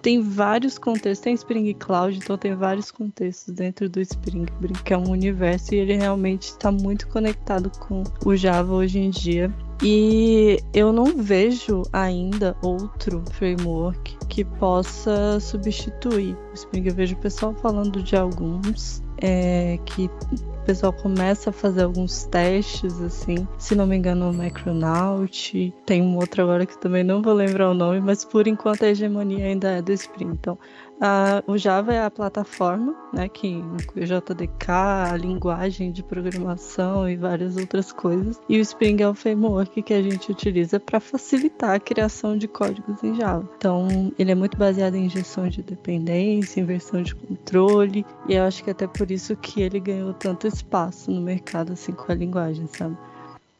tem 0.02 0.20
vários 0.20 0.78
contextos, 0.78 1.20
tem 1.20 1.32
Spring 1.34 1.72
Cloud, 1.74 2.18
então 2.18 2.36
tem 2.36 2.54
vários 2.56 2.90
contextos 2.90 3.54
dentro 3.54 3.88
do 3.88 4.00
Spring, 4.00 4.46
que 4.84 4.92
é 4.92 4.98
um 4.98 5.08
universo 5.08 5.74
e 5.74 5.78
ele 5.78 5.94
realmente 5.94 6.48
está 6.48 6.72
muito 6.72 7.06
conectado 7.06 7.70
com 7.78 8.02
o 8.26 8.34
Java 8.34 8.74
hoje 8.74 8.98
em 8.98 9.10
dia. 9.10 9.54
E 9.82 10.60
eu 10.72 10.92
não 10.92 11.06
vejo 11.16 11.82
ainda 11.92 12.56
outro 12.62 13.24
framework 13.32 14.16
que 14.28 14.44
possa 14.44 15.40
substituir 15.40 16.36
o 16.52 16.54
Spring. 16.54 16.86
Eu 16.86 16.94
vejo 16.94 17.16
o 17.16 17.18
pessoal 17.18 17.52
falando 17.54 18.00
de 18.00 18.14
alguns 18.14 19.02
é, 19.18 19.78
que 19.84 20.04
o 20.04 20.64
pessoal 20.64 20.92
começa 20.92 21.50
a 21.50 21.52
fazer 21.52 21.82
alguns 21.82 22.24
testes, 22.26 23.00
assim. 23.00 23.46
Se 23.58 23.74
não 23.74 23.84
me 23.84 23.96
engano, 23.96 24.30
o 24.30 24.32
Macronaut. 24.32 25.74
Tem 25.84 26.00
um 26.00 26.16
outro 26.16 26.42
agora 26.42 26.64
que 26.64 26.78
também 26.78 27.02
não 27.02 27.20
vou 27.20 27.34
lembrar 27.34 27.70
o 27.70 27.74
nome, 27.74 28.00
mas 28.00 28.24
por 28.24 28.46
enquanto 28.46 28.84
a 28.84 28.88
hegemonia 28.88 29.46
ainda 29.46 29.72
é 29.72 29.82
do 29.82 29.92
Spring. 29.92 30.30
Então, 30.32 30.56
Uh, 30.98 31.50
o 31.50 31.58
Java 31.58 31.92
é 31.92 32.04
a 32.04 32.10
plataforma, 32.10 32.94
né, 33.12 33.28
que 33.28 33.48
inclui 33.48 34.04
o 34.04 34.06
JDK, 34.06 34.70
a 34.70 35.16
linguagem 35.16 35.90
de 35.90 36.02
programação 36.02 37.08
e 37.08 37.16
várias 37.16 37.56
outras 37.56 37.90
coisas. 37.90 38.40
E 38.48 38.58
o 38.58 38.60
Spring 38.60 39.02
é 39.02 39.08
o 39.08 39.14
framework 39.14 39.82
que 39.82 39.94
a 39.94 40.02
gente 40.02 40.30
utiliza 40.30 40.78
para 40.78 41.00
facilitar 41.00 41.74
a 41.74 41.80
criação 41.80 42.38
de 42.38 42.46
códigos 42.46 43.02
em 43.02 43.16
Java. 43.16 43.48
Então, 43.56 44.12
ele 44.16 44.30
é 44.30 44.34
muito 44.34 44.56
baseado 44.56 44.94
em 44.94 45.06
injeção 45.06 45.48
de 45.48 45.60
dependência, 45.62 46.60
inversão 46.60 47.02
de 47.02 47.14
controle, 47.16 48.06
e 48.28 48.34
eu 48.34 48.44
acho 48.44 48.62
que 48.62 48.70
até 48.70 48.86
por 48.86 49.10
isso 49.10 49.34
que 49.36 49.60
ele 49.60 49.80
ganhou 49.80 50.14
tanto 50.14 50.46
espaço 50.46 51.10
no 51.10 51.20
mercado 51.20 51.72
assim 51.72 51.92
com 51.92 52.12
a 52.12 52.14
linguagem, 52.14 52.66
sabe? 52.68 52.96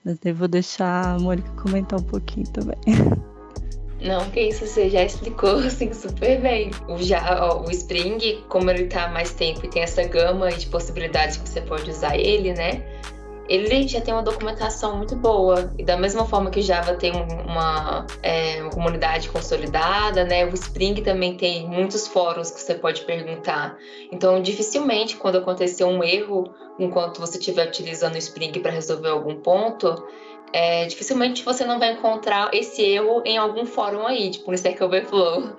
Mas 0.04 0.18
daí 0.18 0.32
vou 0.32 0.48
deixar 0.48 1.14
a 1.14 1.18
Mônica 1.18 1.50
comentar 1.60 1.98
um 1.98 2.04
pouquinho 2.04 2.46
também. 2.48 2.78
Não, 4.02 4.28
que 4.30 4.40
isso, 4.40 4.66
você 4.66 4.90
já 4.90 5.02
explicou 5.02 5.58
assim 5.64 5.92
super 5.92 6.40
bem. 6.40 6.70
O, 6.88 6.98
já, 6.98 7.46
ó, 7.46 7.62
o 7.64 7.70
Spring, 7.70 8.44
como 8.48 8.70
ele 8.70 8.86
tá 8.86 9.08
mais 9.08 9.32
tempo 9.32 9.64
e 9.64 9.68
tem 9.68 9.82
essa 9.82 10.02
gama 10.02 10.50
de 10.50 10.66
possibilidades 10.66 11.36
que 11.36 11.48
você 11.48 11.60
pode 11.60 11.88
usar 11.90 12.16
ele, 12.16 12.52
né? 12.52 12.82
Ele 13.48 13.86
já 13.86 14.00
tem 14.00 14.14
uma 14.14 14.22
documentação 14.22 14.96
muito 14.96 15.14
boa. 15.14 15.72
E 15.78 15.84
da 15.84 15.96
mesma 15.96 16.24
forma 16.24 16.50
que 16.50 16.60
o 16.60 16.62
Java 16.62 16.94
tem 16.94 17.12
uma, 17.12 18.06
é, 18.22 18.62
uma 18.62 18.70
comunidade 18.70 19.28
consolidada, 19.28 20.24
né? 20.24 20.46
O 20.46 20.54
Spring 20.54 20.94
também 21.02 21.36
tem 21.36 21.66
muitos 21.68 22.06
fóruns 22.06 22.50
que 22.50 22.60
você 22.60 22.74
pode 22.74 23.02
perguntar. 23.02 23.76
Então, 24.10 24.40
dificilmente, 24.40 25.16
quando 25.16 25.36
acontecer 25.36 25.84
um 25.84 26.02
erro, 26.02 26.52
enquanto 26.78 27.20
você 27.20 27.36
estiver 27.38 27.66
utilizando 27.68 28.14
o 28.14 28.18
Spring 28.18 28.52
para 28.60 28.70
resolver 28.70 29.08
algum 29.08 29.34
ponto, 29.34 30.02
é, 30.52 30.84
dificilmente 30.86 31.42
você 31.44 31.64
não 31.64 31.78
vai 31.78 31.92
encontrar 31.92 32.50
esse 32.52 32.82
erro 32.82 33.22
em 33.24 33.38
algum 33.38 33.64
fórum 33.64 34.06
aí, 34.06 34.30
tipo 34.30 34.50
no 34.50 34.54
Stack 34.54 34.82
Overflow. 34.82 35.56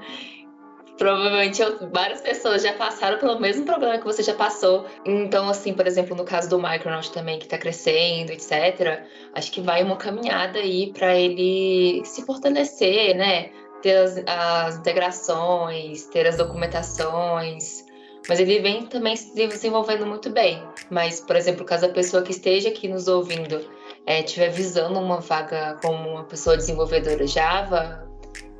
Provavelmente 0.96 1.60
várias 1.92 2.22
pessoas 2.22 2.62
já 2.62 2.74
passaram 2.74 3.18
pelo 3.18 3.40
mesmo 3.40 3.66
problema 3.66 3.98
que 3.98 4.06
você 4.06 4.22
já 4.22 4.36
passou. 4.36 4.86
Então, 5.04 5.50
assim, 5.50 5.74
por 5.74 5.88
exemplo, 5.88 6.16
no 6.16 6.24
caso 6.24 6.48
do 6.48 6.62
Micronaut 6.62 7.12
também, 7.12 7.40
que 7.40 7.46
está 7.46 7.58
crescendo, 7.58 8.32
etc., 8.32 9.04
acho 9.34 9.52
que 9.52 9.60
vai 9.60 9.82
uma 9.82 9.98
caminhada 9.98 10.60
aí 10.60 10.94
para 10.94 11.16
ele 11.16 12.06
se 12.06 12.24
fortalecer, 12.24 13.18
né? 13.18 13.50
Ter 13.82 13.98
as, 13.98 14.24
as 14.28 14.78
integrações, 14.78 16.06
ter 16.06 16.28
as 16.28 16.38
documentações. 16.38 17.84
Mas 18.30 18.40
ele 18.40 18.60
vem 18.60 18.86
também 18.86 19.16
se 19.16 19.34
desenvolvendo 19.34 20.06
muito 20.06 20.30
bem. 20.30 20.64
Mas, 20.92 21.20
por 21.20 21.36
exemplo, 21.36 21.66
caso 21.66 21.88
a 21.88 21.90
pessoa 21.90 22.22
que 22.22 22.32
esteja 22.32 22.70
aqui 22.70 22.88
nos 22.88 23.08
ouvindo 23.08 23.66
é, 24.06 24.22
estiver 24.22 24.50
visando 24.50 25.00
uma 25.00 25.20
vaga 25.20 25.78
como 25.82 26.10
uma 26.10 26.24
pessoa 26.24 26.58
desenvolvedora 26.58 27.26
Java, 27.26 28.08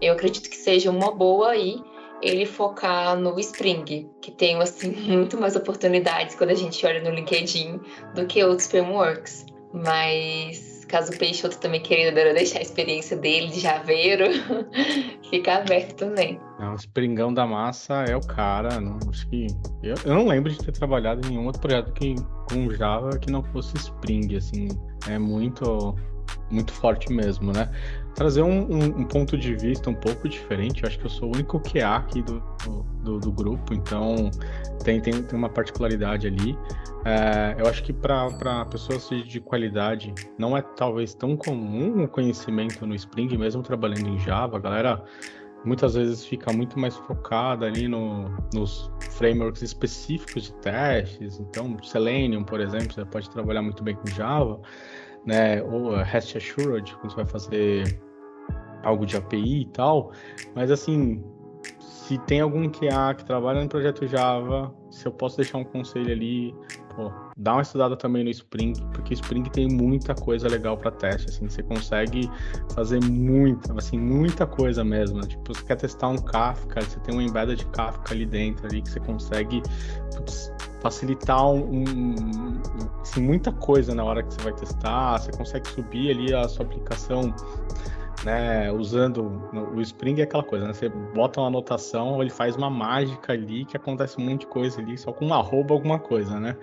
eu 0.02 0.14
acredito 0.14 0.50
que 0.50 0.58
seja 0.58 0.90
uma 0.90 1.12
boa 1.12 1.52
aí 1.52 1.82
ele 2.22 2.46
focar 2.46 3.18
no 3.18 3.38
Spring, 3.40 4.10
que 4.22 4.32
tem 4.32 4.56
assim 4.62 4.92
muito 5.12 5.38
mais 5.38 5.56
oportunidades 5.56 6.36
quando 6.36 6.52
a 6.52 6.56
gente 6.56 6.86
olha 6.86 7.02
no 7.02 7.10
LinkedIn 7.10 7.80
do 8.16 8.26
que 8.26 8.44
outros 8.44 8.68
frameworks. 8.68 9.46
Mas 9.74 10.73
caso 10.94 11.12
o 11.12 11.18
Peixoto 11.18 11.58
também 11.58 11.82
queira 11.82 12.12
deixar 12.36 12.60
a 12.60 12.62
experiência 12.62 13.18
dele 13.18 13.48
de 13.48 13.60
javeiro, 13.60 14.26
fica 15.28 15.56
aberto 15.56 15.96
também. 15.96 16.40
Não, 16.60 16.76
Springão 16.76 17.34
da 17.34 17.48
massa 17.48 18.04
é 18.08 18.16
o 18.16 18.22
cara. 18.22 18.80
Não, 18.80 19.00
acho 19.10 19.28
que 19.28 19.48
eu, 19.82 19.96
eu 20.06 20.14
não 20.14 20.28
lembro 20.28 20.52
de 20.52 20.60
ter 20.60 20.72
trabalhado 20.72 21.26
em 21.26 21.32
nenhum 21.32 21.48
outro 21.48 21.62
projeto 21.62 21.92
que, 21.94 22.14
com 22.48 22.70
Java 22.70 23.18
que 23.18 23.32
não 23.32 23.42
fosse 23.42 23.76
Spring, 23.76 24.36
assim, 24.36 24.68
é 25.10 25.18
muito 25.18 25.96
muito 26.52 26.72
forte 26.72 27.12
mesmo, 27.12 27.52
né? 27.52 27.70
Trazer 28.16 28.42
um, 28.42 28.72
um, 28.72 28.84
um, 29.00 29.06
ponto 29.06 29.38
de 29.38 29.56
vista 29.56 29.90
um 29.90 29.96
pouco 29.96 30.28
diferente. 30.30 30.84
Eu 30.84 30.90
acho 30.90 31.00
que 31.00 31.06
eu 31.06 31.10
sou 31.10 31.30
o 31.30 31.34
único 31.34 31.60
QA 31.60 31.96
aqui 31.96 32.22
do, 32.22 32.44
do, 33.04 33.20
do 33.20 33.32
grupo, 33.32 33.74
então 33.74 34.30
tem, 34.84 35.02
tem, 35.02 35.24
tem 35.24 35.38
uma 35.38 35.50
particularidade 35.50 36.28
ali. 36.28 36.58
É, 37.06 37.56
eu 37.60 37.68
acho 37.68 37.84
que 37.84 37.92
para 37.92 38.66
pessoas 38.66 39.10
de 39.10 39.40
qualidade 39.40 40.14
não 40.38 40.56
é 40.56 40.62
talvez 40.62 41.14
tão 41.14 41.36
comum 41.36 42.04
o 42.04 42.08
conhecimento 42.08 42.86
no 42.86 42.96
Spring, 42.96 43.38
mesmo 43.38 43.62
trabalhando 43.62 44.08
em 44.08 44.20
Java. 44.20 44.58
A 44.58 44.60
galera 44.60 45.04
muitas 45.66 45.96
vezes 45.96 46.26
fica 46.26 46.52
muito 46.54 46.78
mais 46.78 46.96
focada 46.96 47.66
ali 47.66 47.88
no, 47.88 48.30
nos 48.54 48.92
frameworks 49.12 49.62
específicos 49.62 50.44
de 50.44 50.54
testes. 50.56 51.40
Então, 51.40 51.78
Selenium, 51.82 52.44
por 52.44 52.60
exemplo, 52.60 52.94
você 52.94 53.06
pode 53.06 53.30
trabalhar 53.30 53.62
muito 53.62 53.84
bem 53.84 53.96
com 53.96 54.08
Java 54.08 54.60
né? 55.26 55.62
Ou 55.64 55.96
REST 55.96 56.38
Assured, 56.38 56.96
quando 56.96 57.12
você 57.12 57.16
vai 57.16 57.26
fazer 57.26 58.00
algo 58.84 59.06
de 59.06 59.18
API 59.18 59.62
e 59.62 59.66
tal. 59.68 60.12
Mas 60.56 60.70
assim, 60.70 61.24
se 61.80 62.18
tem 62.20 62.42
algum 62.42 62.70
QA 62.70 63.14
que 63.16 63.24
trabalha 63.24 63.62
no 63.62 63.70
projeto 63.70 64.06
Java, 64.06 64.74
se 64.92 65.06
eu 65.06 65.12
posso 65.12 65.38
deixar 65.38 65.58
um 65.58 65.64
conselho 65.64 66.12
ali, 66.12 66.54
pô, 66.96 67.10
dá 67.38 67.54
uma 67.54 67.62
estudada 67.62 67.96
também 67.96 68.24
no 68.24 68.30
Spring, 68.30 68.74
porque 68.94 69.14
Spring 69.14 69.44
tem 69.44 69.68
muita 69.70 70.14
coisa 70.14 70.48
legal 70.50 70.78
para 70.78 70.92
teste, 70.92 71.30
assim, 71.30 71.48
você 71.48 71.64
consegue 71.64 72.30
fazer 72.76 73.02
muita, 73.04 73.74
assim, 73.74 73.98
muita 73.98 74.46
coisa 74.46 74.84
mesmo. 74.84 75.22
Né? 75.22 75.28
Tipo, 75.28 75.56
você 75.56 75.64
quer 75.64 75.78
testar 75.78 76.10
um 76.10 76.18
Kafka, 76.18 76.82
você 76.82 77.00
tem 77.00 77.16
uma 77.16 77.24
embeda 77.24 77.56
de 77.56 77.66
Kafka 77.68 78.14
ali 78.14 78.26
dentro 78.26 78.68
ali 78.68 78.82
que 78.82 78.90
você 78.90 79.00
consegue 79.00 79.64
putz, 80.14 80.52
facilitar 80.84 81.50
um, 81.50 81.84
um, 81.84 82.62
assim, 83.02 83.22
muita 83.22 83.52
coisa 83.52 83.96
na 83.96 84.04
hora 84.04 84.22
que 84.22 84.34
você 84.34 84.42
vai 84.42 84.54
testar, 84.54 85.18
você 85.18 85.32
consegue 85.32 85.68
subir 85.70 86.12
ali 86.12 86.34
a 86.34 86.48
sua 86.48 86.66
aplicação 86.66 87.34
né, 88.26 88.72
usando 88.72 89.42
o 89.74 89.82
Spring 89.82 90.20
é 90.20 90.24
aquela 90.24 90.44
coisa, 90.44 90.68
né? 90.68 90.74
Você 90.74 90.90
bota 90.90 91.42
uma 91.42 91.48
anotação, 91.48 92.22
ele 92.22 92.30
faz 92.30 92.56
uma 92.56 92.70
mágica 92.70 93.34
ali 93.34 93.66
que 93.66 93.76
acontece 93.76 94.20
um 94.20 94.26
monte 94.26 94.42
de 94.42 94.48
coisa 94.48 94.80
ali, 94.80 94.98
só 94.98 95.12
com 95.12 95.26
um 95.26 95.34
arroba 95.34 95.74
alguma 95.74 96.00
coisa, 96.00 96.40
né? 96.40 96.56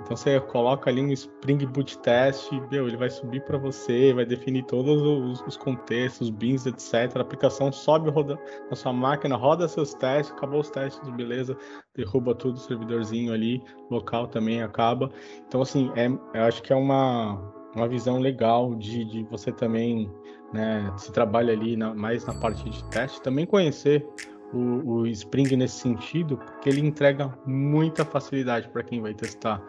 Então 0.00 0.16
você 0.16 0.40
coloca 0.40 0.90
ali 0.90 1.00
um 1.00 1.12
Spring 1.12 1.64
Boot 1.66 1.98
Test, 1.98 2.50
meu, 2.70 2.88
ele 2.88 2.96
vai 2.96 3.08
subir 3.08 3.42
para 3.44 3.56
você, 3.56 4.12
vai 4.12 4.24
definir 4.24 4.64
todos 4.64 5.00
os, 5.00 5.40
os 5.46 5.56
contextos, 5.56 6.28
bins, 6.28 6.66
etc. 6.66 7.16
A 7.16 7.20
aplicação 7.20 7.70
sobe 7.70 8.10
roda, 8.10 8.38
na 8.68 8.76
sua 8.76 8.92
máquina, 8.92 9.36
roda 9.36 9.68
seus 9.68 9.94
testes, 9.94 10.34
acabou 10.36 10.60
os 10.60 10.70
testes, 10.70 11.08
beleza, 11.10 11.56
derruba 11.94 12.34
tudo, 12.34 12.56
o 12.56 12.60
servidorzinho 12.60 13.32
ali, 13.32 13.62
local 13.90 14.26
também 14.26 14.62
acaba. 14.62 15.10
Então, 15.46 15.62
assim, 15.62 15.90
é, 15.94 16.06
eu 16.08 16.44
acho 16.44 16.62
que 16.62 16.72
é 16.72 16.76
uma, 16.76 17.38
uma 17.76 17.86
visão 17.86 18.18
legal 18.18 18.74
de, 18.74 19.04
de 19.04 19.22
você 19.24 19.52
também, 19.52 20.10
né, 20.52 20.92
se 20.96 21.12
trabalha 21.12 21.52
ali 21.52 21.76
na, 21.76 21.94
mais 21.94 22.26
na 22.26 22.34
parte 22.34 22.68
de 22.68 22.84
teste, 22.86 23.22
também 23.22 23.46
conhecer 23.46 24.06
o, 24.52 25.00
o 25.00 25.06
Spring 25.06 25.56
nesse 25.56 25.80
sentido, 25.80 26.36
porque 26.36 26.68
ele 26.68 26.80
entrega 26.80 27.32
muita 27.46 28.04
facilidade 28.04 28.68
para 28.68 28.82
quem 28.82 29.00
vai 29.00 29.14
testar. 29.14 29.62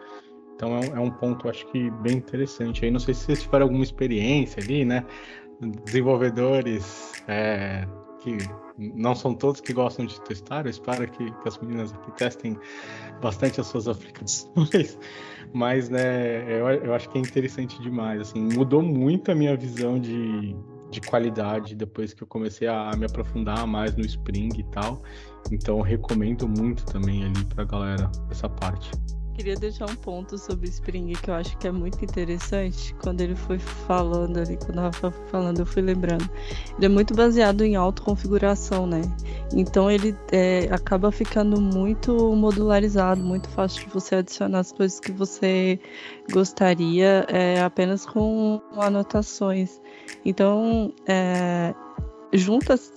Então 0.54 0.76
é, 0.78 0.86
é, 0.86 1.00
um 1.00 1.10
ponto, 1.10 1.48
acho 1.48 1.66
que, 1.70 1.90
bem 1.90 2.16
interessante. 2.16 2.84
Aí 2.84 2.90
não 2.90 3.00
sei 3.00 3.14
se 3.14 3.24
vocês 3.24 3.42
tiveram 3.42 3.66
alguma 3.66 3.82
experiência 3.82 4.62
ali, 4.62 4.84
né? 4.84 5.04
Desenvolvedores 5.84 7.12
é, 7.28 7.86
que 8.20 8.38
não 8.76 9.14
são 9.14 9.34
todos 9.34 9.60
que 9.60 9.72
gostam 9.72 10.04
de 10.04 10.20
testar, 10.22 10.66
eu 10.66 10.70
espero 10.70 11.08
que, 11.08 11.30
que, 11.30 11.48
as 11.48 11.58
meninas 11.58 11.92
aqui 11.92 12.10
testem 12.12 12.58
bastante 13.20 13.60
as 13.60 13.66
suas 13.68 13.86
aplicações, 13.88 14.98
mas 15.52 15.88
né, 15.88 16.42
eu, 16.50 16.68
eu 16.68 16.94
acho 16.94 17.08
que 17.08 17.18
é 17.18 17.20
interessante 17.20 17.80
demais. 17.80 18.20
Assim, 18.20 18.40
mudou 18.40 18.82
muito 18.82 19.30
a 19.30 19.34
minha 19.34 19.56
visão 19.56 19.98
de, 19.98 20.56
de 20.94 21.00
qualidade 21.00 21.74
depois 21.74 22.14
que 22.14 22.22
eu 22.22 22.26
comecei 22.26 22.68
a, 22.68 22.90
me 22.96 23.04
aprofundar 23.04 23.66
mais 23.66 23.96
no 23.96 24.04
Spring 24.04 24.50
e 24.56 24.64
tal. 24.64 25.02
Então 25.50 25.80
recomendo 25.80 26.48
muito 26.48 26.84
também 26.86 27.24
ali 27.24 27.44
pra 27.46 27.64
galera 27.64 28.10
essa 28.30 28.48
parte. 28.48 28.90
Queria 29.34 29.56
deixar 29.56 29.90
um 29.90 29.96
ponto 29.96 30.38
sobre 30.38 30.66
o 30.66 30.70
Spring 30.70 31.12
que 31.12 31.28
eu 31.28 31.34
acho 31.34 31.58
que 31.58 31.66
é 31.66 31.72
muito 31.72 32.02
interessante. 32.04 32.94
Quando 33.02 33.20
ele 33.20 33.34
foi 33.34 33.58
falando 33.58 34.38
ali, 34.38 34.56
quando 34.56 34.78
ela 34.78 34.92
foi 34.92 35.10
falando, 35.30 35.58
eu 35.58 35.66
fui 35.66 35.82
lembrando. 35.82 36.30
Ele 36.76 36.86
é 36.86 36.88
muito 36.88 37.14
baseado 37.14 37.62
em 37.62 37.74
autoconfiguração, 37.74 38.86
né? 38.86 39.02
Então 39.52 39.90
ele 39.90 40.16
é, 40.30 40.68
acaba 40.70 41.10
ficando 41.10 41.60
muito 41.60 42.14
modularizado, 42.34 43.20
muito 43.20 43.48
fácil 43.48 43.84
de 43.84 43.92
você 43.92 44.16
adicionar 44.16 44.60
as 44.60 44.70
coisas 44.70 45.00
que 45.00 45.10
você 45.10 45.80
gostaria 46.32 47.26
é, 47.28 47.60
apenas 47.60 48.06
com 48.06 48.62
anotações. 48.76 49.80
Então, 50.24 50.92
é, 51.08 51.74
junta-se 52.34 52.92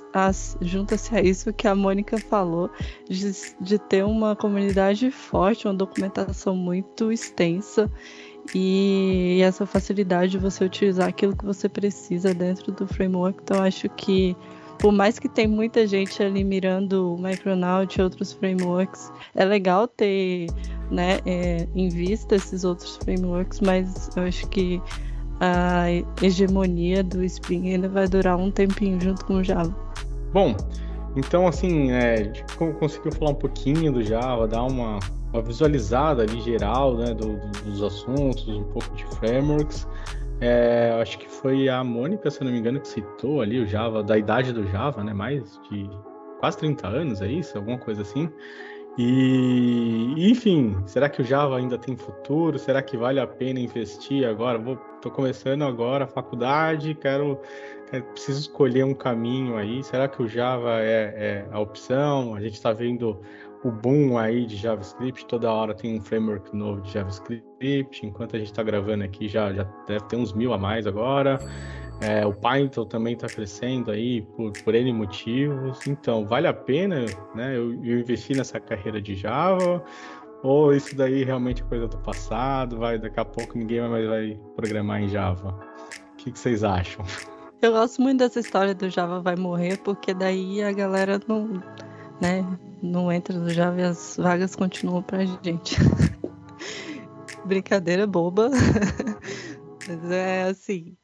junta 0.62 0.96
a 1.12 1.22
isso 1.22 1.54
que 1.54 1.68
a 1.68 1.76
Mônica 1.76 2.18
falou, 2.18 2.70
de, 3.08 3.32
de 3.62 3.78
ter 3.78 4.04
uma 4.04 4.36
comunidade 4.36 5.12
forte, 5.12 5.68
uma 5.68 5.74
documentação 5.74 6.56
muito 6.56 7.12
extensa 7.12 7.92
e, 8.56 9.40
essa 9.42 9.66
facilidade 9.66 10.32
de 10.32 10.38
você 10.38 10.64
utilizar 10.64 11.08
aquilo 11.08 11.36
que 11.36 11.46
você 11.46 11.68
precisa 11.70 12.34
dentro 12.34 12.72
do 12.72 12.88
framework. 12.88 13.40
Então, 13.44 13.62
acho 13.62 13.90
que 13.90 14.36
por 14.80 14.92
mais 14.92 15.18
que 15.18 15.28
tem 15.28 15.48
muita 15.48 15.88
gente 15.88 16.22
ali 16.22 16.44
mirando 16.44 17.16
o 17.16 17.18
Micronaut 17.18 18.00
e 18.00 18.02
outros 18.02 18.34
frameworks, 18.34 19.12
é 19.34 19.44
legal 19.44 19.88
ter 19.88 20.48
né, 20.92 21.20
é, 21.26 21.68
em 21.76 21.90
vista 21.90 22.36
esses 22.36 22.64
outros 22.64 22.98
frameworks, 22.98 23.60
mas 23.60 24.10
eu 24.16 24.24
acho 24.24 24.48
que 24.50 24.80
a 25.40 25.86
hegemonia 26.22 27.04
do 27.04 27.24
Spring 27.24 27.74
ainda 27.74 27.88
vai 27.88 28.08
durar 28.08 28.38
um 28.38 28.52
tempinho 28.52 29.00
junto 29.00 29.26
com 29.26 29.36
o 29.36 29.44
Java. 29.44 29.76
Bom, 30.34 30.56
então 31.16 31.48
assim, 31.48 31.92
é, 31.92 32.32
conseguiu 32.80 33.12
falar 33.12 33.32
um 33.32 33.36
pouquinho 33.36 33.92
do 33.92 34.04
Java, 34.04 34.48
dar 34.48 34.64
uma, 34.64 35.00
uma 35.34 35.42
visualizada 35.42 36.24
ali 36.24 36.42
geral 36.42 36.96
né, 36.98 37.14
do, 37.14 37.38
do, 37.38 37.64
dos 37.66 37.84
assuntos, 37.84 38.48
um 38.48 38.64
pouco 38.66 38.94
de 38.96 39.06
frameworks. 39.18 39.88
É, 40.40 40.96
acho 41.02 41.18
que 41.18 41.30
foi 41.30 41.68
a 41.68 41.84
Mônica, 41.84 42.30
se 42.30 42.44
não 42.44 42.52
me 42.52 42.60
engano, 42.60 42.80
que 42.80 42.88
citou 42.88 43.42
ali 43.42 43.60
o 43.60 43.66
Java, 43.66 44.04
da 44.04 44.18
idade 44.18 44.54
do 44.54 44.68
Java, 44.68 45.04
né? 45.04 45.12
Mais 45.12 45.60
de 45.70 45.90
quase 46.40 46.58
30 46.60 46.88
anos, 46.88 47.22
é 47.22 47.28
isso? 47.28 47.58
Alguma 47.58 47.80
coisa 47.80 48.04
assim. 48.04 48.30
E, 48.98 50.32
enfim, 50.32 50.76
será 50.88 51.08
que 51.08 51.22
o 51.22 51.26
Java 51.26 51.58
ainda 51.58 51.78
tem 51.78 51.96
futuro? 51.96 52.58
Será 52.58 52.82
que 52.82 52.98
vale 52.98 53.20
a 53.20 53.28
pena 53.28 53.60
investir 53.60 54.28
agora? 54.28 54.58
Vou, 54.58 54.76
tô 55.02 55.12
começando 55.12 55.64
agora 55.64 56.06
a 56.06 56.08
faculdade, 56.08 56.96
quero, 56.96 57.40
quero 57.92 58.04
preciso 58.06 58.40
escolher 58.40 58.84
um 58.84 58.96
caminho 58.96 59.56
aí. 59.56 59.84
Será 59.84 60.08
que 60.08 60.24
o 60.24 60.28
Java 60.28 60.82
é, 60.82 61.14
é 61.16 61.48
a 61.52 61.60
opção? 61.60 62.34
A 62.34 62.42
gente 62.42 62.56
está 62.56 62.74
vendo 62.74 63.22
o 63.64 63.72
boom 63.72 64.18
aí 64.18 64.48
de 64.48 64.56
JavaScript, 64.56 65.28
toda 65.28 65.52
hora 65.52 65.76
tem 65.76 65.96
um 65.96 66.02
framework 66.02 66.56
novo 66.56 66.82
de 66.82 66.92
JavaScript. 66.92 68.04
Enquanto 68.04 68.36
a 68.36 68.40
gente 68.40 68.50
está 68.50 68.64
gravando 68.64 69.04
aqui, 69.04 69.28
já, 69.28 69.54
já 69.54 69.64
deve 69.86 70.06
ter 70.06 70.16
uns 70.16 70.34
mil 70.34 70.54
a 70.54 70.58
mais 70.58 70.88
agora. 70.88 71.40
É, 72.00 72.26
o 72.26 72.34
Python 72.34 72.86
também 72.86 73.14
está 73.14 73.28
crescendo 73.28 73.90
aí 73.90 74.22
por, 74.22 74.52
por 74.64 74.76
N 74.76 74.94
motivos. 74.94 75.86
Então, 75.88 76.26
vale 76.26 76.48
a 76.48 76.54
pena 76.54 77.06
né, 77.34 77.58
eu, 77.58 77.74
eu 77.84 78.00
investir 78.00 78.38
nessa 78.38 78.60
carreira 78.60 79.02
de 79.02 79.16
Java? 79.16 79.84
Ou 80.44 80.74
isso 80.74 80.96
daí 80.96 81.24
realmente 81.24 81.64
é 81.64 81.66
coisa 81.66 81.88
do 81.88 81.98
passado? 81.98 82.78
Vai, 82.78 83.00
daqui 83.00 83.20
a 83.20 83.26
pouco 83.26 83.58
ninguém 83.58 83.82
mais 83.82 84.08
vai 84.08 84.40
programar 84.56 85.02
em 85.02 85.08
Java? 85.08 85.60
O 86.14 86.16
que, 86.18 86.32
que 86.32 86.38
vocês 86.38 86.64
acham? 86.64 87.04
Eu 87.62 87.72
gosto 87.72 88.02
muito 88.02 88.20
dessa 88.20 88.40
história 88.40 88.76
do 88.76 88.88
Java 88.90 89.20
vai 89.20 89.36
morrer, 89.36 89.78
porque 89.78 90.14
daí 90.14 90.62
a 90.62 90.72
galera 90.72 91.20
não 91.28 91.64
né, 92.22 92.46
não 92.82 93.12
entra 93.12 93.38
no 93.38 93.50
Java 93.50 93.82
e 93.82 93.84
as 93.84 94.18
vagas 94.18 94.56
continuam 94.56 95.02
pra 95.02 95.26
gente. 95.26 95.78
Brincadeira 97.46 98.06
boba. 98.06 98.52
Mas 99.88 100.12
é 100.12 100.44
assim. 100.44 100.96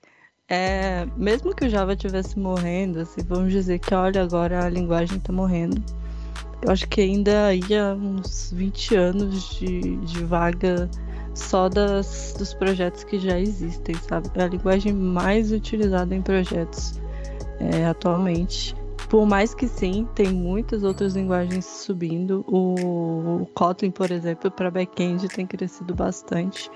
É, 0.50 1.06
mesmo 1.16 1.56
que 1.56 1.66
o 1.66 1.70
Java 1.70 1.94
estivesse 1.94 2.38
morrendo, 2.38 3.00
assim, 3.00 3.22
vamos 3.24 3.52
dizer 3.52 3.80
que 3.80 3.94
olha, 3.94 4.22
agora 4.24 4.66
a 4.66 4.70
linguagem 4.70 5.18
está 5.18 5.32
morrendo. 5.32 5.82
Eu 6.62 6.72
acho 6.72 6.88
que 6.88 7.02
ainda 7.02 7.54
ia 7.54 7.94
uns 7.94 8.52
20 8.54 8.96
anos 8.96 9.56
de, 9.56 9.98
de 9.98 10.24
vaga 10.24 10.90
só 11.34 11.68
das, 11.68 12.36
dos 12.38 12.54
projetos 12.54 13.04
que 13.04 13.20
já 13.20 13.40
existem, 13.40 13.96
sabe? 13.96 14.30
É 14.36 14.44
a 14.44 14.48
linguagem 14.48 14.94
mais 14.94 15.52
utilizada 15.52 16.14
em 16.16 16.22
projetos 16.22 17.02
é, 17.60 17.86
atualmente. 17.86 18.76
Por 19.10 19.26
mais 19.26 19.54
que 19.54 19.68
sim, 19.68 20.08
tem 20.16 20.30
muitas 20.30 20.84
outras 20.84 21.16
linguagens 21.16 21.66
subindo. 21.66 22.44
O, 22.48 23.42
o 23.42 23.46
Kotlin, 23.54 23.92
por 23.92 24.10
exemplo, 24.10 24.50
para 24.50 24.72
back-end 24.72 25.28
tem 25.28 25.46
crescido 25.46 25.94
bastante. 25.94 26.70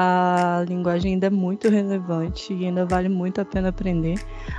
A 0.00 0.64
linguagem 0.68 1.14
ainda 1.14 1.26
é 1.26 1.30
muito 1.30 1.68
relevante 1.68 2.54
e 2.54 2.66
ainda 2.66 2.86
vale 2.86 3.08
muito 3.08 3.40
a 3.40 3.44
pena 3.44 3.70
aprender. 3.70 4.14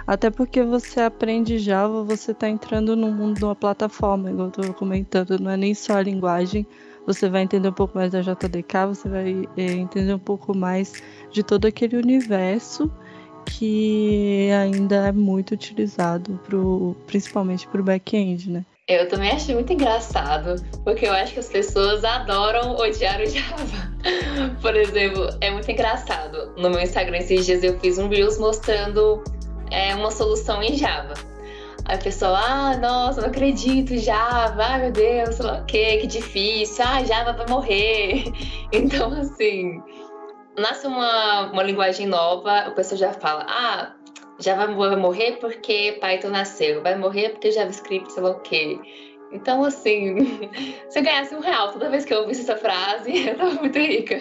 Até 0.05 0.29
porque 0.29 0.61
você 0.63 0.99
aprende 0.99 1.57
Java, 1.57 2.03
você 2.03 2.31
está 2.31 2.49
entrando 2.49 2.93
no 2.93 3.09
mundo 3.09 3.37
de 3.37 3.45
uma 3.45 3.55
plataforma, 3.55 4.29
igual 4.29 4.47
eu 4.47 4.61
estou 4.61 4.73
comentando, 4.73 5.39
não 5.39 5.49
é 5.49 5.55
nem 5.55 5.73
só 5.73 5.93
a 5.93 6.01
linguagem, 6.01 6.67
você 7.07 7.29
vai 7.29 7.43
entender 7.43 7.69
um 7.69 7.73
pouco 7.73 7.97
mais 7.97 8.11
da 8.11 8.21
JDK, 8.21 8.85
você 8.87 9.07
vai 9.07 9.47
é, 9.55 9.71
entender 9.71 10.13
um 10.13 10.19
pouco 10.19 10.55
mais 10.55 11.01
de 11.31 11.41
todo 11.41 11.65
aquele 11.65 11.95
universo 11.95 12.91
que 13.45 14.49
ainda 14.51 15.07
é 15.07 15.11
muito 15.13 15.51
utilizado 15.51 16.39
pro, 16.43 16.95
principalmente 17.07 17.67
para 17.67 17.79
o 17.79 17.83
back-end, 17.83 18.51
né? 18.51 18.65
Eu 18.89 19.07
também 19.07 19.29
achei 19.29 19.53
muito 19.53 19.71
engraçado, 19.71 20.55
porque 20.83 21.05
eu 21.05 21.13
acho 21.13 21.33
que 21.33 21.39
as 21.39 21.47
pessoas 21.47 22.03
adoram 22.03 22.75
odiar 22.75 23.21
o 23.21 23.25
Java. 23.27 23.93
Por 24.63 24.75
exemplo, 24.75 25.29
é 25.41 25.51
muito 25.51 25.69
engraçado. 25.69 26.55
No 26.57 26.71
meu 26.71 26.81
Instagram 26.81 27.19
esses 27.19 27.45
dias 27.45 27.63
eu 27.63 27.79
fiz 27.79 27.99
um 27.99 28.09
Reels 28.09 28.39
mostrando 28.39 29.23
é, 29.69 29.93
uma 29.93 30.09
solução 30.09 30.63
em 30.63 30.75
Java. 30.75 31.13
Aí 31.85 31.97
a 31.97 31.99
pessoa, 31.99 32.35
ah, 32.39 32.77
nossa, 32.77 33.21
não 33.21 33.29
acredito, 33.29 33.95
Java, 33.95 34.63
ai 34.63 34.81
meu 34.81 34.91
Deus, 34.91 35.35
sei 35.35 35.45
lá 35.45 35.59
o 35.59 35.65
que, 35.65 35.97
que 35.97 36.07
difícil, 36.07 36.83
ah, 36.83 37.03
Java 37.03 37.33
vai 37.33 37.47
morrer. 37.47 38.23
Então, 38.73 39.11
assim, 39.13 39.81
nasce 40.57 40.87
uma, 40.87 41.51
uma 41.51 41.61
linguagem 41.61 42.07
nova, 42.07 42.51
a 42.51 42.71
pessoa 42.71 42.97
já 42.97 43.13
fala, 43.13 43.45
ah, 43.47 43.93
já 44.39 44.55
vai 44.55 44.67
morrer 44.95 45.37
porque 45.37 45.97
Python 45.99 46.29
nasceu, 46.29 46.81
vai 46.81 46.97
morrer 46.97 47.29
porque 47.29 47.51
JavaScript, 47.51 48.11
sei 48.11 48.23
lá 48.23 48.31
o 48.31 48.39
quê. 48.39 48.79
Então, 49.31 49.63
assim, 49.63 50.15
se 50.89 50.99
eu 50.99 51.03
ganhasse 51.03 51.35
um 51.35 51.39
real 51.39 51.71
toda 51.71 51.89
vez 51.89 52.05
que 52.05 52.13
eu 52.13 52.21
ouvisse 52.21 52.41
essa 52.41 52.55
frase, 52.55 53.11
eu 53.27 53.37
tava 53.37 53.53
muito 53.55 53.77
rica. 53.77 54.19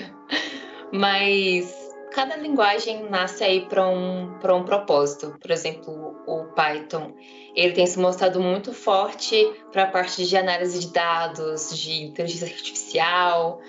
Mas 0.92 1.74
cada 2.12 2.36
linguagem 2.36 3.08
nasce 3.08 3.44
aí 3.44 3.66
para 3.66 3.88
um, 3.88 4.34
um 4.34 4.64
propósito. 4.64 5.36
Por 5.40 5.50
exemplo, 5.50 6.16
o 6.26 6.44
Python, 6.54 7.14
ele 7.54 7.72
tem 7.72 7.86
se 7.86 7.98
mostrado 7.98 8.40
muito 8.40 8.72
forte 8.72 9.50
para 9.72 9.84
a 9.84 9.86
parte 9.86 10.26
de 10.26 10.36
análise 10.36 10.80
de 10.80 10.92
dados, 10.92 11.78
de 11.78 12.04
inteligência 12.04 12.46
artificial, 12.46 13.60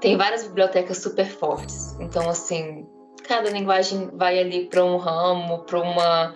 tem 0.00 0.16
várias 0.16 0.46
bibliotecas 0.46 0.98
super 0.98 1.26
fortes. 1.26 1.98
Então, 2.00 2.28
assim, 2.28 2.86
cada 3.30 3.48
linguagem 3.48 4.10
vai 4.12 4.40
ali 4.40 4.64
para 4.64 4.84
um 4.84 4.96
ramo, 4.96 5.60
para 5.60 5.80
uma 5.80 6.34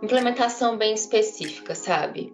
implementação 0.00 0.76
bem 0.76 0.94
específica, 0.94 1.74
sabe? 1.74 2.32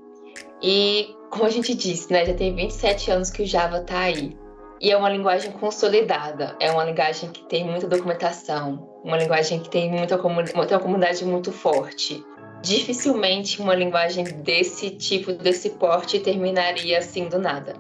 E, 0.63 1.09
como 1.31 1.47
a 1.47 1.49
gente 1.49 1.73
disse, 1.75 2.13
né, 2.13 2.27
já 2.27 2.35
tem 2.35 2.55
27 2.55 3.11
anos 3.11 3.31
que 3.31 3.43
o 3.43 3.47
Java 3.47 3.79
está 3.79 4.01
aí. 4.01 4.37
E 4.79 4.91
é 4.93 4.97
uma 4.97 5.09
linguagem 5.09 5.53
consolidada, 5.53 6.55
é 6.61 6.71
uma 6.71 6.85
linguagem 6.85 7.31
que 7.31 7.43
tem 7.45 7.65
muita 7.65 7.87
documentação, 7.87 8.87
uma 9.03 9.17
linguagem 9.17 9.59
que 9.59 9.71
tem 9.71 9.91
muita 9.91 10.19
comunidade, 10.19 10.55
uma 10.55 10.81
comunidade 10.81 11.25
muito 11.25 11.51
forte. 11.51 12.23
Dificilmente 12.61 13.59
uma 13.59 13.75
linguagem 13.75 14.25
desse 14.43 14.91
tipo, 14.91 15.33
desse 15.33 15.71
porte, 15.71 16.21
terminaria 16.21 16.99
assim 16.99 17.27
do 17.27 17.39
nada. 17.39 17.73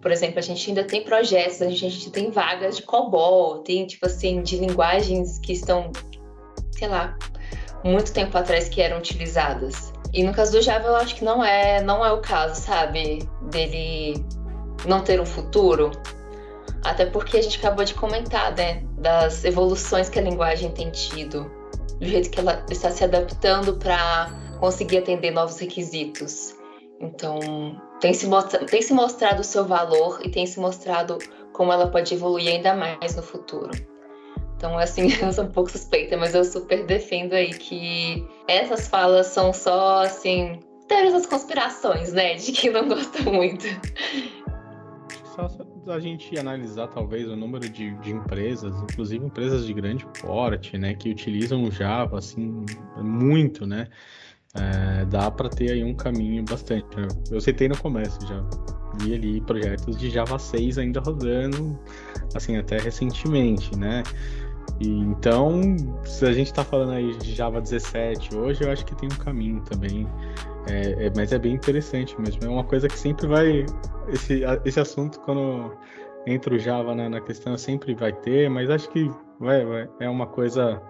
Por 0.00 0.10
exemplo, 0.10 0.38
a 0.38 0.42
gente 0.42 0.68
ainda 0.68 0.84
tem 0.84 1.02
projetos, 1.02 1.60
a 1.62 1.68
gente, 1.68 1.86
a 1.86 1.88
gente 1.88 2.10
tem 2.10 2.30
vagas 2.30 2.76
de 2.76 2.82
COBOL, 2.82 3.58
tem, 3.58 3.86
tipo 3.86 4.06
assim, 4.06 4.42
de 4.42 4.56
linguagens 4.56 5.38
que 5.38 5.52
estão, 5.52 5.90
sei 6.70 6.88
lá, 6.88 7.16
muito 7.82 8.12
tempo 8.12 8.36
atrás 8.36 8.68
que 8.68 8.80
eram 8.80 8.98
utilizadas. 8.98 9.92
E 10.12 10.22
no 10.22 10.32
caso 10.32 10.52
do 10.52 10.62
Java, 10.62 10.86
eu 10.86 10.96
acho 10.96 11.14
que 11.14 11.24
não 11.24 11.44
é, 11.44 11.82
não 11.82 12.04
é 12.04 12.12
o 12.12 12.20
caso, 12.20 12.60
sabe? 12.60 13.18
Dele 13.50 14.24
não 14.86 15.02
ter 15.02 15.20
um 15.20 15.26
futuro. 15.26 15.90
Até 16.84 17.06
porque 17.06 17.36
a 17.36 17.42
gente 17.42 17.58
acabou 17.58 17.84
de 17.84 17.94
comentar, 17.94 18.54
né? 18.54 18.82
Das 18.98 19.44
evoluções 19.44 20.08
que 20.08 20.18
a 20.18 20.22
linguagem 20.22 20.70
tem 20.70 20.90
tido. 20.90 21.50
Do 21.98 22.06
jeito 22.06 22.30
que 22.30 22.38
ela 22.38 22.64
está 22.70 22.90
se 22.90 23.02
adaptando 23.02 23.76
para 23.76 24.30
conseguir 24.60 24.98
atender 24.98 25.30
novos 25.30 25.58
requisitos. 25.58 26.54
Então, 27.00 27.40
tem 28.00 28.12
se, 28.12 28.26
mostra, 28.26 28.64
tem 28.66 28.82
se 28.82 28.92
mostrado 28.92 29.40
o 29.40 29.44
seu 29.44 29.64
valor 29.64 30.20
e 30.24 30.30
tem 30.30 30.46
se 30.46 30.60
mostrado 30.60 31.18
como 31.52 31.72
ela 31.72 31.88
pode 31.88 32.14
evoluir 32.14 32.48
ainda 32.48 32.74
mais 32.74 33.16
no 33.16 33.22
futuro. 33.22 33.70
Então, 34.56 34.78
assim, 34.78 35.08
eu 35.22 35.32
sou 35.32 35.44
um 35.44 35.50
pouco 35.50 35.70
suspeita, 35.70 36.16
mas 36.16 36.34
eu 36.34 36.44
super 36.44 36.84
defendo 36.84 37.32
aí 37.32 37.52
que 37.52 38.26
essas 38.48 38.88
falas 38.88 39.28
são 39.28 39.52
só, 39.52 40.02
assim, 40.02 40.60
teorias 40.88 41.12
das 41.12 41.26
conspirações, 41.26 42.12
né? 42.12 42.34
De 42.34 42.52
quem 42.52 42.70
não 42.70 42.88
gosta 42.88 43.22
muito. 43.30 43.66
Só 45.34 45.48
a 45.92 46.00
gente 46.00 46.36
analisar, 46.38 46.88
talvez, 46.88 47.28
o 47.28 47.36
número 47.36 47.68
de, 47.68 47.94
de 47.96 48.10
empresas, 48.10 48.74
inclusive 48.82 49.24
empresas 49.24 49.66
de 49.66 49.72
grande 49.72 50.06
porte, 50.20 50.76
né, 50.76 50.94
que 50.94 51.10
utilizam 51.10 51.62
o 51.62 51.70
Java, 51.70 52.18
assim, 52.18 52.64
muito, 52.96 53.66
né? 53.66 53.88
É, 54.58 55.04
dá 55.06 55.30
para 55.30 55.48
ter 55.48 55.72
aí 55.72 55.84
um 55.84 55.94
caminho 55.94 56.44
bastante. 56.44 56.96
Né? 56.96 57.08
Eu 57.30 57.40
citei 57.40 57.68
no 57.68 57.76
começo 57.76 58.18
já. 58.26 58.42
Vi 58.98 59.14
ali 59.14 59.40
projetos 59.42 59.96
de 59.96 60.08
Java 60.08 60.38
6 60.38 60.78
ainda 60.78 61.00
rodando, 61.00 61.78
assim, 62.34 62.56
até 62.56 62.78
recentemente, 62.78 63.76
né? 63.78 64.02
E, 64.80 64.88
então, 64.88 65.76
se 66.04 66.24
a 66.24 66.32
gente 66.32 66.48
está 66.48 66.64
falando 66.64 66.92
aí 66.92 67.16
de 67.18 67.34
Java 67.34 67.60
17 67.60 68.36
hoje, 68.36 68.62
eu 68.62 68.70
acho 68.70 68.84
que 68.84 68.94
tem 68.94 69.08
um 69.12 69.18
caminho 69.18 69.60
também. 69.62 70.06
É, 70.68 71.06
é, 71.06 71.12
mas 71.14 71.32
é 71.32 71.38
bem 71.38 71.54
interessante 71.54 72.18
mesmo. 72.20 72.44
É 72.44 72.48
uma 72.48 72.64
coisa 72.64 72.88
que 72.88 72.98
sempre 72.98 73.26
vai. 73.26 73.66
Esse, 74.08 74.42
esse 74.64 74.80
assunto, 74.80 75.20
quando 75.20 75.72
entra 76.26 76.54
o 76.54 76.58
Java 76.58 76.94
na, 76.94 77.08
na 77.08 77.20
questão, 77.20 77.56
sempre 77.56 77.94
vai 77.94 78.12
ter, 78.12 78.48
mas 78.50 78.68
acho 78.68 78.88
que 78.90 79.10
vai, 79.38 79.64
vai, 79.64 79.88
é 80.00 80.08
uma 80.08 80.26
coisa 80.26 80.80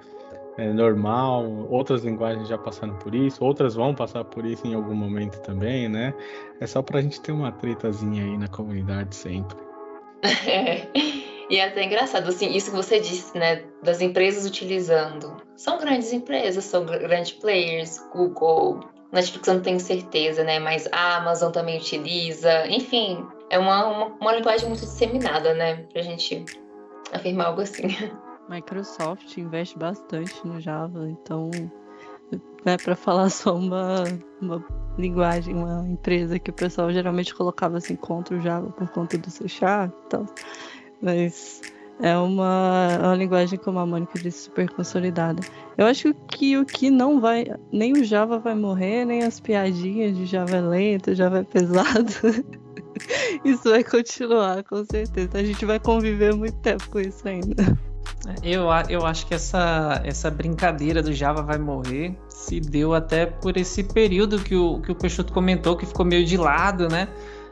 é, 0.58 0.72
normal, 0.72 1.66
outras 1.70 2.04
linguagens 2.04 2.48
já 2.48 2.56
passaram 2.56 2.94
por 2.98 3.14
isso, 3.14 3.44
outras 3.44 3.74
vão 3.74 3.94
passar 3.94 4.24
por 4.24 4.44
isso 4.44 4.66
em 4.66 4.74
algum 4.74 4.94
momento 4.94 5.40
também, 5.40 5.88
né? 5.88 6.14
É 6.60 6.66
só 6.66 6.82
para 6.82 6.98
a 6.98 7.02
gente 7.02 7.20
ter 7.20 7.32
uma 7.32 7.52
tretazinha 7.52 8.24
aí 8.24 8.38
na 8.38 8.48
comunidade 8.48 9.14
sempre. 9.14 9.56
E 11.48 11.58
é 11.58 11.64
até 11.68 11.84
engraçado, 11.84 12.28
assim, 12.28 12.50
isso 12.56 12.70
que 12.70 12.76
você 12.76 12.98
disse, 12.98 13.38
né, 13.38 13.62
das 13.80 14.00
empresas 14.00 14.44
utilizando. 14.44 15.36
São 15.56 15.78
grandes 15.78 16.12
empresas, 16.12 16.64
são 16.64 16.84
grandes 16.84 17.30
players, 17.30 18.04
Google, 18.12 18.80
Netflix 19.12 19.46
eu 19.46 19.54
não 19.54 19.62
tenho 19.62 19.78
certeza, 19.78 20.42
né, 20.42 20.58
mas 20.58 20.88
a 20.90 21.18
Amazon 21.18 21.52
também 21.52 21.78
utiliza, 21.78 22.66
enfim, 22.66 23.24
é 23.48 23.58
uma, 23.60 23.86
uma, 23.86 24.06
uma 24.20 24.32
linguagem 24.34 24.68
muito 24.68 24.80
disseminada, 24.80 25.54
né, 25.54 25.86
pra 25.92 26.02
gente 26.02 26.44
afirmar 27.12 27.46
algo 27.46 27.60
assim. 27.60 27.86
Microsoft 28.48 29.36
investe 29.36 29.78
bastante 29.78 30.46
no 30.46 30.60
Java, 30.60 31.08
então 31.08 31.50
é 32.64 32.76
para 32.76 32.96
falar 32.96 33.28
só 33.30 33.56
uma, 33.56 34.04
uma 34.40 34.64
linguagem, 34.98 35.54
uma 35.54 35.86
empresa 35.88 36.38
que 36.38 36.50
o 36.50 36.54
pessoal 36.54 36.92
geralmente 36.92 37.34
colocava 37.34 37.78
assim 37.78 37.96
contra 37.96 38.36
o 38.36 38.40
Java 38.40 38.70
por 38.70 38.88
conta 38.90 39.18
do 39.18 39.30
C 39.30 39.48
Sharp 39.48 39.92
e 39.92 40.08
tal. 40.08 40.26
Mas 41.00 41.60
é 42.00 42.16
uma, 42.16 42.98
uma 42.98 43.14
linguagem, 43.14 43.58
como 43.58 43.78
a 43.78 43.86
Mônica 43.86 44.18
disse, 44.18 44.44
super 44.44 44.68
consolidada. 44.70 45.42
Eu 45.78 45.86
acho 45.86 46.12
que 46.28 46.56
o 46.56 46.64
que 46.64 46.90
não 46.90 47.20
vai. 47.20 47.46
Nem 47.72 47.92
o 47.94 48.04
Java 48.04 48.38
vai 48.38 48.54
morrer, 48.54 49.04
nem 49.04 49.22
as 49.22 49.40
piadinhas 49.40 50.16
de 50.16 50.26
Java 50.26 50.56
é 50.56 50.60
lento, 50.60 51.14
Java 51.14 51.38
é 51.38 51.44
pesado. 51.44 52.12
isso 53.44 53.70
vai 53.70 53.82
continuar, 53.82 54.62
com 54.64 54.84
certeza. 54.84 55.38
A 55.38 55.44
gente 55.44 55.64
vai 55.64 55.78
conviver 55.78 56.34
muito 56.34 56.56
tempo 56.58 56.88
com 56.90 57.00
isso 57.00 57.26
ainda. 57.26 57.64
Eu, 58.42 58.66
eu 58.88 59.06
acho 59.06 59.26
que 59.26 59.34
essa, 59.34 60.00
essa 60.04 60.30
brincadeira 60.30 61.02
do 61.02 61.12
Java 61.12 61.42
vai 61.42 61.58
morrer 61.58 62.16
se 62.28 62.60
deu 62.60 62.94
até 62.94 63.26
por 63.26 63.56
esse 63.56 63.84
período 63.84 64.38
que 64.38 64.54
o, 64.54 64.80
que 64.80 64.90
o 64.90 64.94
Peixoto 64.94 65.32
comentou, 65.32 65.76
que 65.76 65.86
ficou 65.86 66.04
meio 66.04 66.24
de 66.24 66.36
lado, 66.36 66.88
né? 66.88 67.08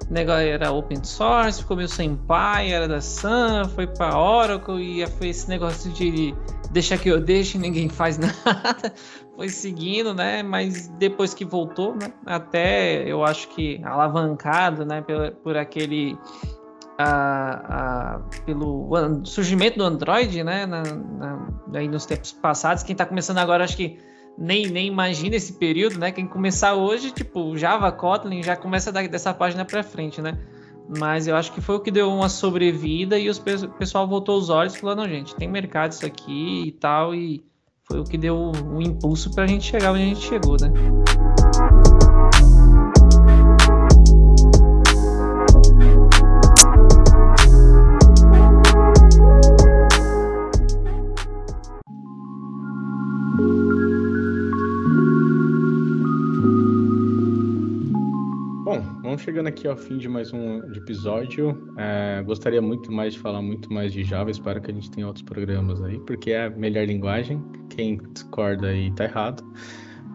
O 0.09 0.13
negócio 0.13 0.47
era 0.47 0.73
open 0.73 1.03
source, 1.03 1.61
ficou 1.61 1.77
meio 1.77 1.89
sem 1.89 2.15
pai, 2.15 2.73
era 2.73 2.87
da 2.87 3.01
Sun, 3.01 3.65
foi 3.75 3.87
para 3.87 4.19
Oracle 4.19 5.03
e 5.03 5.07
foi 5.07 5.29
esse 5.29 5.49
negócio 5.49 5.91
de, 5.93 6.35
deixa 6.71 6.99
que 6.99 7.09
eu 7.09 7.21
deixe, 7.21 7.57
ninguém 7.57 7.89
faz 7.89 8.19
nada. 8.19 8.93
Foi 9.37 9.49
seguindo, 9.49 10.13
né? 10.13 10.43
Mas 10.43 10.89
depois 10.99 11.33
que 11.33 11.45
voltou, 11.45 11.95
né? 11.95 12.13
Até 12.27 13.11
eu 13.11 13.25
acho 13.25 13.49
que 13.49 13.81
alavancado, 13.85 14.85
né? 14.85 15.01
Por, 15.01 15.31
por 15.43 15.57
aquele. 15.57 16.19
A, 16.97 18.15
a, 18.15 18.19
pelo 18.47 18.89
surgimento 19.25 19.79
do 19.79 19.85
Android, 19.85 20.45
né? 20.45 20.65
Na, 20.65 20.83
na, 20.83 21.49
aí 21.75 21.89
nos 21.89 22.07
tempos 22.07 22.33
passados. 22.33 22.83
Quem 22.83 22.93
está 22.93 23.05
começando 23.05 23.39
agora, 23.39 23.65
acho 23.65 23.77
que 23.77 23.99
nem, 24.39 24.67
nem 24.67 24.87
imagina 24.87 25.37
esse 25.37 25.55
período, 25.55 25.99
né? 25.99 26.13
Quem 26.13 26.27
começar 26.27 26.75
hoje, 26.75 27.11
tipo, 27.11 27.57
Java, 27.57 27.91
Kotlin, 27.91 28.43
já 28.43 28.57
começa 28.57 28.93
dessa 28.93 29.33
página 29.33 29.65
para 29.65 29.83
frente, 29.83 30.21
né? 30.21 30.39
Mas 30.99 31.27
eu 31.27 31.35
acho 31.35 31.53
que 31.53 31.61
foi 31.61 31.77
o 31.77 31.81
que 31.81 31.91
deu 31.91 32.11
uma 32.11 32.29
sobrevida 32.29 33.19
e 33.19 33.31
o 33.31 33.35
pessoal 33.79 34.07
voltou 34.07 34.39
os 34.39 34.51
olhos 34.51 34.77
falando, 34.77 35.09
gente, 35.09 35.35
tem 35.35 35.49
mercado 35.49 35.93
isso 35.93 36.05
aqui 36.05 36.65
e 36.67 36.73
tal, 36.73 37.15
e 37.15 37.43
foi 37.85 38.01
o 38.01 38.05
que 38.05 38.19
deu 38.19 38.37
o, 38.37 38.77
o 38.77 38.83
impulso 38.83 39.35
para 39.35 39.45
a 39.45 39.47
gente 39.47 39.65
chegar 39.65 39.93
onde 39.93 40.03
a 40.03 40.07
gente 40.07 40.21
chegou, 40.21 40.57
né? 40.61 40.71
Vamos 59.15 59.23
chegando 59.23 59.47
aqui 59.47 59.69
ao 59.69 59.77
fim 59.77 59.97
de 59.97 60.09
mais 60.09 60.33
um 60.33 60.59
episódio. 60.75 61.73
É, 61.79 62.21
gostaria 62.27 62.61
muito 62.61 62.91
mais 62.91 63.15
de 63.15 63.21
falar 63.21 63.41
muito 63.41 63.73
mais 63.73 63.93
de 63.93 64.03
Java. 64.03 64.29
Espero 64.29 64.61
que 64.61 64.73
a 64.73 64.75
gente 64.75 64.91
tenha 64.91 65.07
outros 65.07 65.25
programas 65.25 65.81
aí, 65.85 66.01
porque 66.01 66.33
é 66.33 66.47
a 66.47 66.51
melhor 66.51 66.85
linguagem. 66.85 67.41
Quem 67.71 67.97
discorda 68.13 68.67
aí 68.67 68.93
tá 68.93 69.05
errado. 69.05 69.45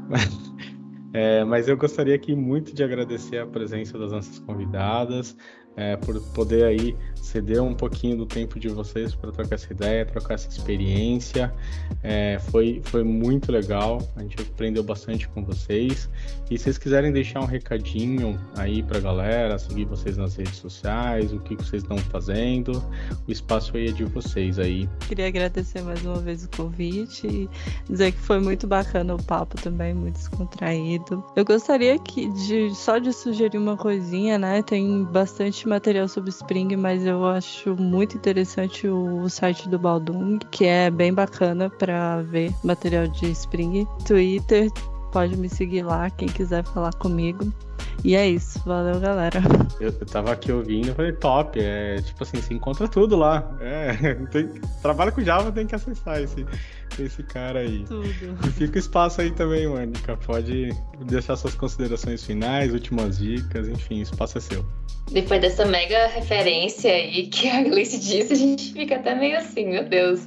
É, 1.12 1.44
mas 1.44 1.68
eu 1.68 1.76
gostaria 1.76 2.14
aqui 2.14 2.36
muito 2.36 2.72
de 2.72 2.84
agradecer 2.84 3.40
a 3.40 3.48
presença 3.48 3.98
das 3.98 4.12
nossas 4.12 4.38
convidadas, 4.38 5.36
é, 5.80 5.96
por 5.96 6.20
poder 6.34 6.66
aí 6.66 6.94
ceder 7.16 7.62
um 7.62 7.74
pouquinho 7.74 8.18
do 8.18 8.26
tempo 8.26 8.60
de 8.60 8.68
vocês 8.68 9.14
para 9.14 9.32
trocar 9.32 9.56
essa 9.56 9.72
ideia, 9.72 10.06
trocar 10.06 10.34
essa 10.34 10.50
experiência. 10.50 11.54
É, 12.02 12.40
foi, 12.52 12.82
foi 12.84 13.04
muito 13.04 13.52
legal, 13.52 14.00
a 14.16 14.22
gente 14.22 14.42
aprendeu 14.42 14.84
bastante 14.84 15.28
com 15.30 15.44
vocês. 15.44 16.10
E 16.50 16.58
se 16.58 16.66
vocês 16.66 16.78
quiserem 16.78 17.12
deixar 17.12 17.40
um 17.42 17.46
recadinho 17.46 18.40
aí 18.58 18.82
para 18.82 18.98
a 18.98 19.02
galera, 19.02 19.60
seguir 19.60 19.86
vocês 19.86 20.18
nas 20.18 20.36
redes 20.36 20.58
sociais, 20.58 21.32
o 21.32 21.40
que 21.40 21.56
vocês 21.56 21.84
estão 21.84 21.98
fazendo, 21.98 22.84
o 23.28 23.32
espaço 23.32 23.78
aí 23.78 23.88
é 23.88 23.92
de 23.92 24.04
vocês 24.06 24.58
aí. 24.58 24.90
Queria 25.08 25.28
agradecer 25.28 25.82
mais 25.82 26.04
uma 26.04 26.20
vez 26.20 26.44
o 26.44 26.50
convite 26.50 27.28
e 27.28 27.50
dizer 27.88 28.12
que 28.12 28.20
foi 28.20 28.40
muito 28.40 28.66
bacana 28.68 29.14
o 29.14 29.24
papo 29.24 29.56
também, 29.62 29.94
muito 29.94 30.16
descontraído. 30.16 31.24
Eu 31.36 31.46
gostaria 31.46 31.98
que 32.00 32.28
de, 32.30 32.74
só 32.76 32.98
de 32.98 33.14
sugerir 33.14 33.58
uma 33.58 33.78
coisinha, 33.78 34.38
né? 34.38 34.64
Tem 34.64 35.04
bastante 35.04 35.69
material 35.70 36.08
sobre 36.08 36.32
Spring, 36.32 36.76
mas 36.76 37.06
eu 37.06 37.26
acho 37.26 37.76
muito 37.76 38.18
interessante 38.18 38.88
o, 38.88 39.30
site 39.30 39.70
do 39.70 39.78
Baldung, 39.80 40.40
que 40.52 40.66
é 40.66 40.90
bem 40.90 41.14
bacana 41.14 41.70
para 41.70 42.22
ver 42.24 42.54
material 42.64 43.08
de 43.08 43.32
Spring. 43.32 43.88
Twitter, 44.06 44.70
pode 45.12 45.36
me 45.38 45.50
seguir 45.50 45.84
lá, 45.84 46.10
quem 46.10 46.28
quiser 46.28 46.64
falar 46.64 46.94
comigo. 46.94 47.52
E 48.04 48.16
é 48.16 48.28
isso, 48.28 48.62
valeu 48.66 49.00
galera. 49.00 49.42
Eu, 49.80 49.88
eu 49.88 50.06
tava 50.06 50.32
aqui 50.32 50.52
ouvindo 50.52 50.90
e 50.90 50.94
falei, 50.94 51.12
top, 51.12 51.60
é 51.60 52.02
tipo 52.02 52.24
assim, 52.24 52.42
se 52.42 52.54
encontra 52.54 52.88
tudo 52.88 53.18
lá. 53.18 53.58
É, 53.60 54.14
tem, 54.32 54.50
trabalha 54.82 55.12
com 55.12 55.22
Java, 55.22 55.52
tem 55.52 55.68
que 55.68 55.76
acessar 55.76 56.22
esse, 56.22 56.46
esse 56.98 57.24
cara 57.24 57.60
aí. 57.60 57.84
Tudo. 57.86 58.08
E 58.48 58.52
fica 58.52 58.78
o 58.78 58.80
espaço 58.80 59.20
aí 59.20 59.32
também, 59.32 59.68
Mônica. 59.68 60.16
Pode 60.18 60.70
deixar 61.06 61.36
suas 61.36 61.56
considerações 61.56 62.24
finais, 62.24 62.74
últimas 62.74 63.18
dicas, 63.18 63.68
enfim, 63.68 64.00
o 64.00 64.04
espaço 64.04 64.38
é 64.38 64.42
seu. 64.42 64.66
Depois 65.12 65.42
dessa 65.42 65.66
mega 65.66 66.08
referência 66.08 66.92
aí 66.92 67.28
que 67.28 67.50
a 67.50 67.64
Gleice 67.64 68.00
disse, 68.00 68.32
a 68.32 68.36
gente 68.36 68.72
fica 68.74 68.96
até 68.96 69.14
meio 69.16 69.38
assim, 69.38 69.66
meu 69.66 69.84
Deus. 69.84 70.22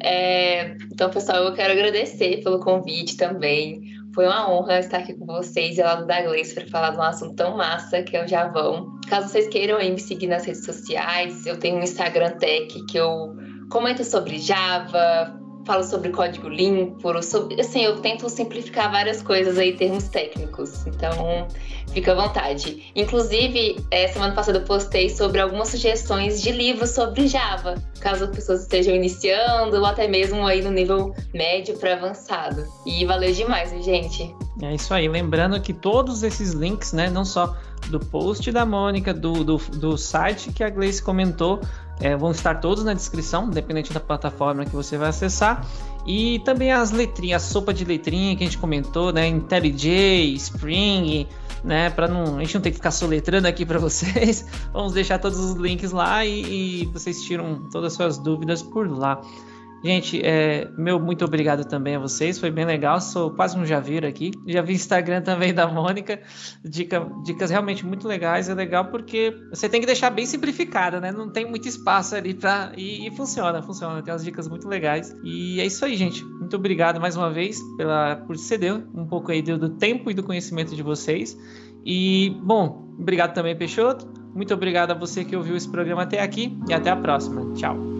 É, 0.00 0.76
então, 0.92 1.10
pessoal, 1.10 1.42
eu 1.44 1.54
quero 1.54 1.72
agradecer 1.72 2.42
pelo 2.42 2.60
convite 2.60 3.16
também. 3.16 3.95
Foi 4.16 4.26
uma 4.26 4.50
honra 4.50 4.78
estar 4.78 5.00
aqui 5.00 5.12
com 5.12 5.26
vocês 5.26 5.76
e 5.76 5.82
ao 5.82 5.88
lado 5.88 6.06
da 6.06 6.22
Gleice 6.22 6.54
para 6.54 6.66
falar 6.68 6.90
de 6.92 6.96
um 6.96 7.02
assunto 7.02 7.34
tão 7.34 7.54
massa 7.54 8.02
que 8.02 8.16
é 8.16 8.24
o 8.24 8.26
Javão. 8.26 8.98
Caso 9.10 9.28
vocês 9.28 9.46
queiram 9.46 9.78
me 9.78 10.00
seguir 10.00 10.26
nas 10.26 10.46
redes 10.46 10.64
sociais, 10.64 11.44
eu 11.44 11.58
tenho 11.60 11.76
um 11.76 11.82
Instagram 11.82 12.30
Tech 12.38 12.66
que 12.86 12.96
eu 12.96 13.36
comento 13.70 14.02
sobre 14.04 14.38
Java, 14.38 15.38
falo 15.66 15.82
sobre 15.82 16.10
código 16.10 16.48
limpo, 16.48 17.22
sobre, 17.22 17.60
assim, 17.60 17.82
eu 17.82 18.00
tento 18.00 18.28
simplificar 18.28 18.90
várias 18.90 19.20
coisas 19.20 19.58
aí, 19.58 19.76
termos 19.76 20.08
técnicos. 20.08 20.86
Então, 20.86 21.48
fica 21.92 22.12
à 22.12 22.14
vontade. 22.14 22.90
Inclusive, 22.94 23.84
é, 23.90 24.06
semana 24.08 24.32
passada 24.32 24.58
eu 24.58 24.64
postei 24.64 25.10
sobre 25.10 25.40
algumas 25.40 25.68
sugestões 25.68 26.40
de 26.40 26.52
livros 26.52 26.90
sobre 26.90 27.26
Java, 27.26 27.74
caso 28.00 28.24
as 28.24 28.30
pessoas 28.30 28.62
estejam 28.62 28.94
iniciando 28.94 29.76
ou 29.76 29.84
até 29.84 30.06
mesmo 30.06 30.46
aí 30.46 30.62
no 30.62 30.70
nível 30.70 31.14
médio 31.34 31.76
para 31.76 31.94
avançado. 31.94 32.64
E 32.86 33.04
valeu 33.04 33.32
demais, 33.32 33.70
gente. 33.84 34.32
É 34.62 34.74
isso 34.74 34.94
aí. 34.94 35.08
Lembrando 35.08 35.60
que 35.60 35.72
todos 35.72 36.22
esses 36.22 36.52
links, 36.52 36.92
né, 36.92 37.10
não 37.10 37.24
só 37.24 37.56
do 37.88 38.00
post 38.00 38.50
da 38.52 38.64
Mônica, 38.64 39.12
do, 39.12 39.44
do, 39.44 39.56
do 39.56 39.98
site 39.98 40.52
que 40.52 40.64
a 40.64 40.70
Gleice 40.70 41.02
comentou, 41.02 41.60
é, 42.00 42.16
vão 42.16 42.30
estar 42.30 42.56
todos 42.56 42.84
na 42.84 42.92
descrição, 42.92 43.48
dependente 43.48 43.92
da 43.92 44.00
plataforma 44.00 44.64
que 44.64 44.74
você 44.74 44.98
vai 44.98 45.08
acessar. 45.08 45.66
E 46.06 46.38
também 46.40 46.70
as 46.70 46.90
letrinhas, 46.90 47.44
a 47.44 47.46
sopa 47.46 47.74
de 47.74 47.84
letrinha 47.84 48.36
que 48.36 48.44
a 48.44 48.46
gente 48.46 48.58
comentou, 48.58 49.12
né? 49.12 49.26
IntelliJ, 49.26 50.34
Spring, 50.34 51.26
né? 51.64 51.90
Para 51.90 52.06
não, 52.06 52.36
a 52.36 52.40
gente 52.40 52.54
não 52.54 52.60
ter 52.60 52.70
que 52.70 52.76
ficar 52.76 52.92
soletrando 52.92 53.48
aqui 53.48 53.66
para 53.66 53.78
vocês. 53.80 54.46
Vamos 54.72 54.92
deixar 54.92 55.18
todos 55.18 55.38
os 55.38 55.54
links 55.54 55.90
lá 55.90 56.24
e, 56.24 56.82
e 56.82 56.86
vocês 56.86 57.22
tiram 57.22 57.62
todas 57.72 57.92
as 57.92 57.96
suas 57.96 58.18
dúvidas 58.18 58.62
por 58.62 58.88
lá. 58.88 59.20
Gente, 59.86 60.20
é, 60.20 60.68
meu 60.76 60.98
muito 60.98 61.24
obrigado 61.24 61.64
também 61.64 61.94
a 61.94 62.00
vocês, 62.00 62.40
foi 62.40 62.50
bem 62.50 62.64
legal. 62.64 63.00
Sou 63.00 63.30
quase 63.30 63.56
um 63.56 63.64
javeiro 63.64 64.04
aqui. 64.04 64.32
Já 64.44 64.60
vi 64.60 64.72
Instagram 64.72 65.22
também 65.22 65.54
da 65.54 65.68
Mônica, 65.68 66.20
Dica, 66.64 67.08
dicas 67.24 67.50
realmente 67.50 67.86
muito 67.86 68.08
legais. 68.08 68.48
É 68.48 68.54
legal 68.54 68.86
porque 68.86 69.32
você 69.48 69.68
tem 69.68 69.78
que 69.80 69.86
deixar 69.86 70.10
bem 70.10 70.26
simplificada, 70.26 71.00
né? 71.00 71.12
Não 71.12 71.30
tem 71.30 71.48
muito 71.48 71.68
espaço 71.68 72.16
ali 72.16 72.34
para 72.34 72.72
e, 72.76 73.06
e, 73.06 73.12
funciona, 73.12 73.62
funciona. 73.62 74.02
Tem 74.02 74.12
umas 74.12 74.24
dicas 74.24 74.48
muito 74.48 74.66
legais. 74.66 75.14
E 75.22 75.60
é 75.60 75.66
isso 75.66 75.84
aí, 75.84 75.94
gente. 75.94 76.24
Muito 76.24 76.56
obrigado 76.56 77.00
mais 77.00 77.16
uma 77.16 77.30
vez 77.30 77.60
pela 77.76 78.16
por 78.16 78.36
ceder 78.36 78.74
um 78.92 79.06
pouco 79.06 79.30
aí 79.30 79.40
do 79.40 79.68
tempo 79.68 80.10
e 80.10 80.14
do 80.14 80.24
conhecimento 80.24 80.74
de 80.74 80.82
vocês. 80.82 81.38
E 81.84 82.36
bom, 82.42 82.92
obrigado 82.98 83.34
também 83.34 83.54
Peixoto. 83.54 84.04
Muito 84.34 84.52
obrigado 84.52 84.90
a 84.90 84.94
você 84.94 85.24
que 85.24 85.36
ouviu 85.36 85.54
esse 85.54 85.70
programa 85.70 86.02
até 86.02 86.20
aqui 86.20 86.58
e 86.68 86.74
até 86.74 86.90
a 86.90 86.96
próxima. 86.96 87.54
Tchau. 87.54 87.95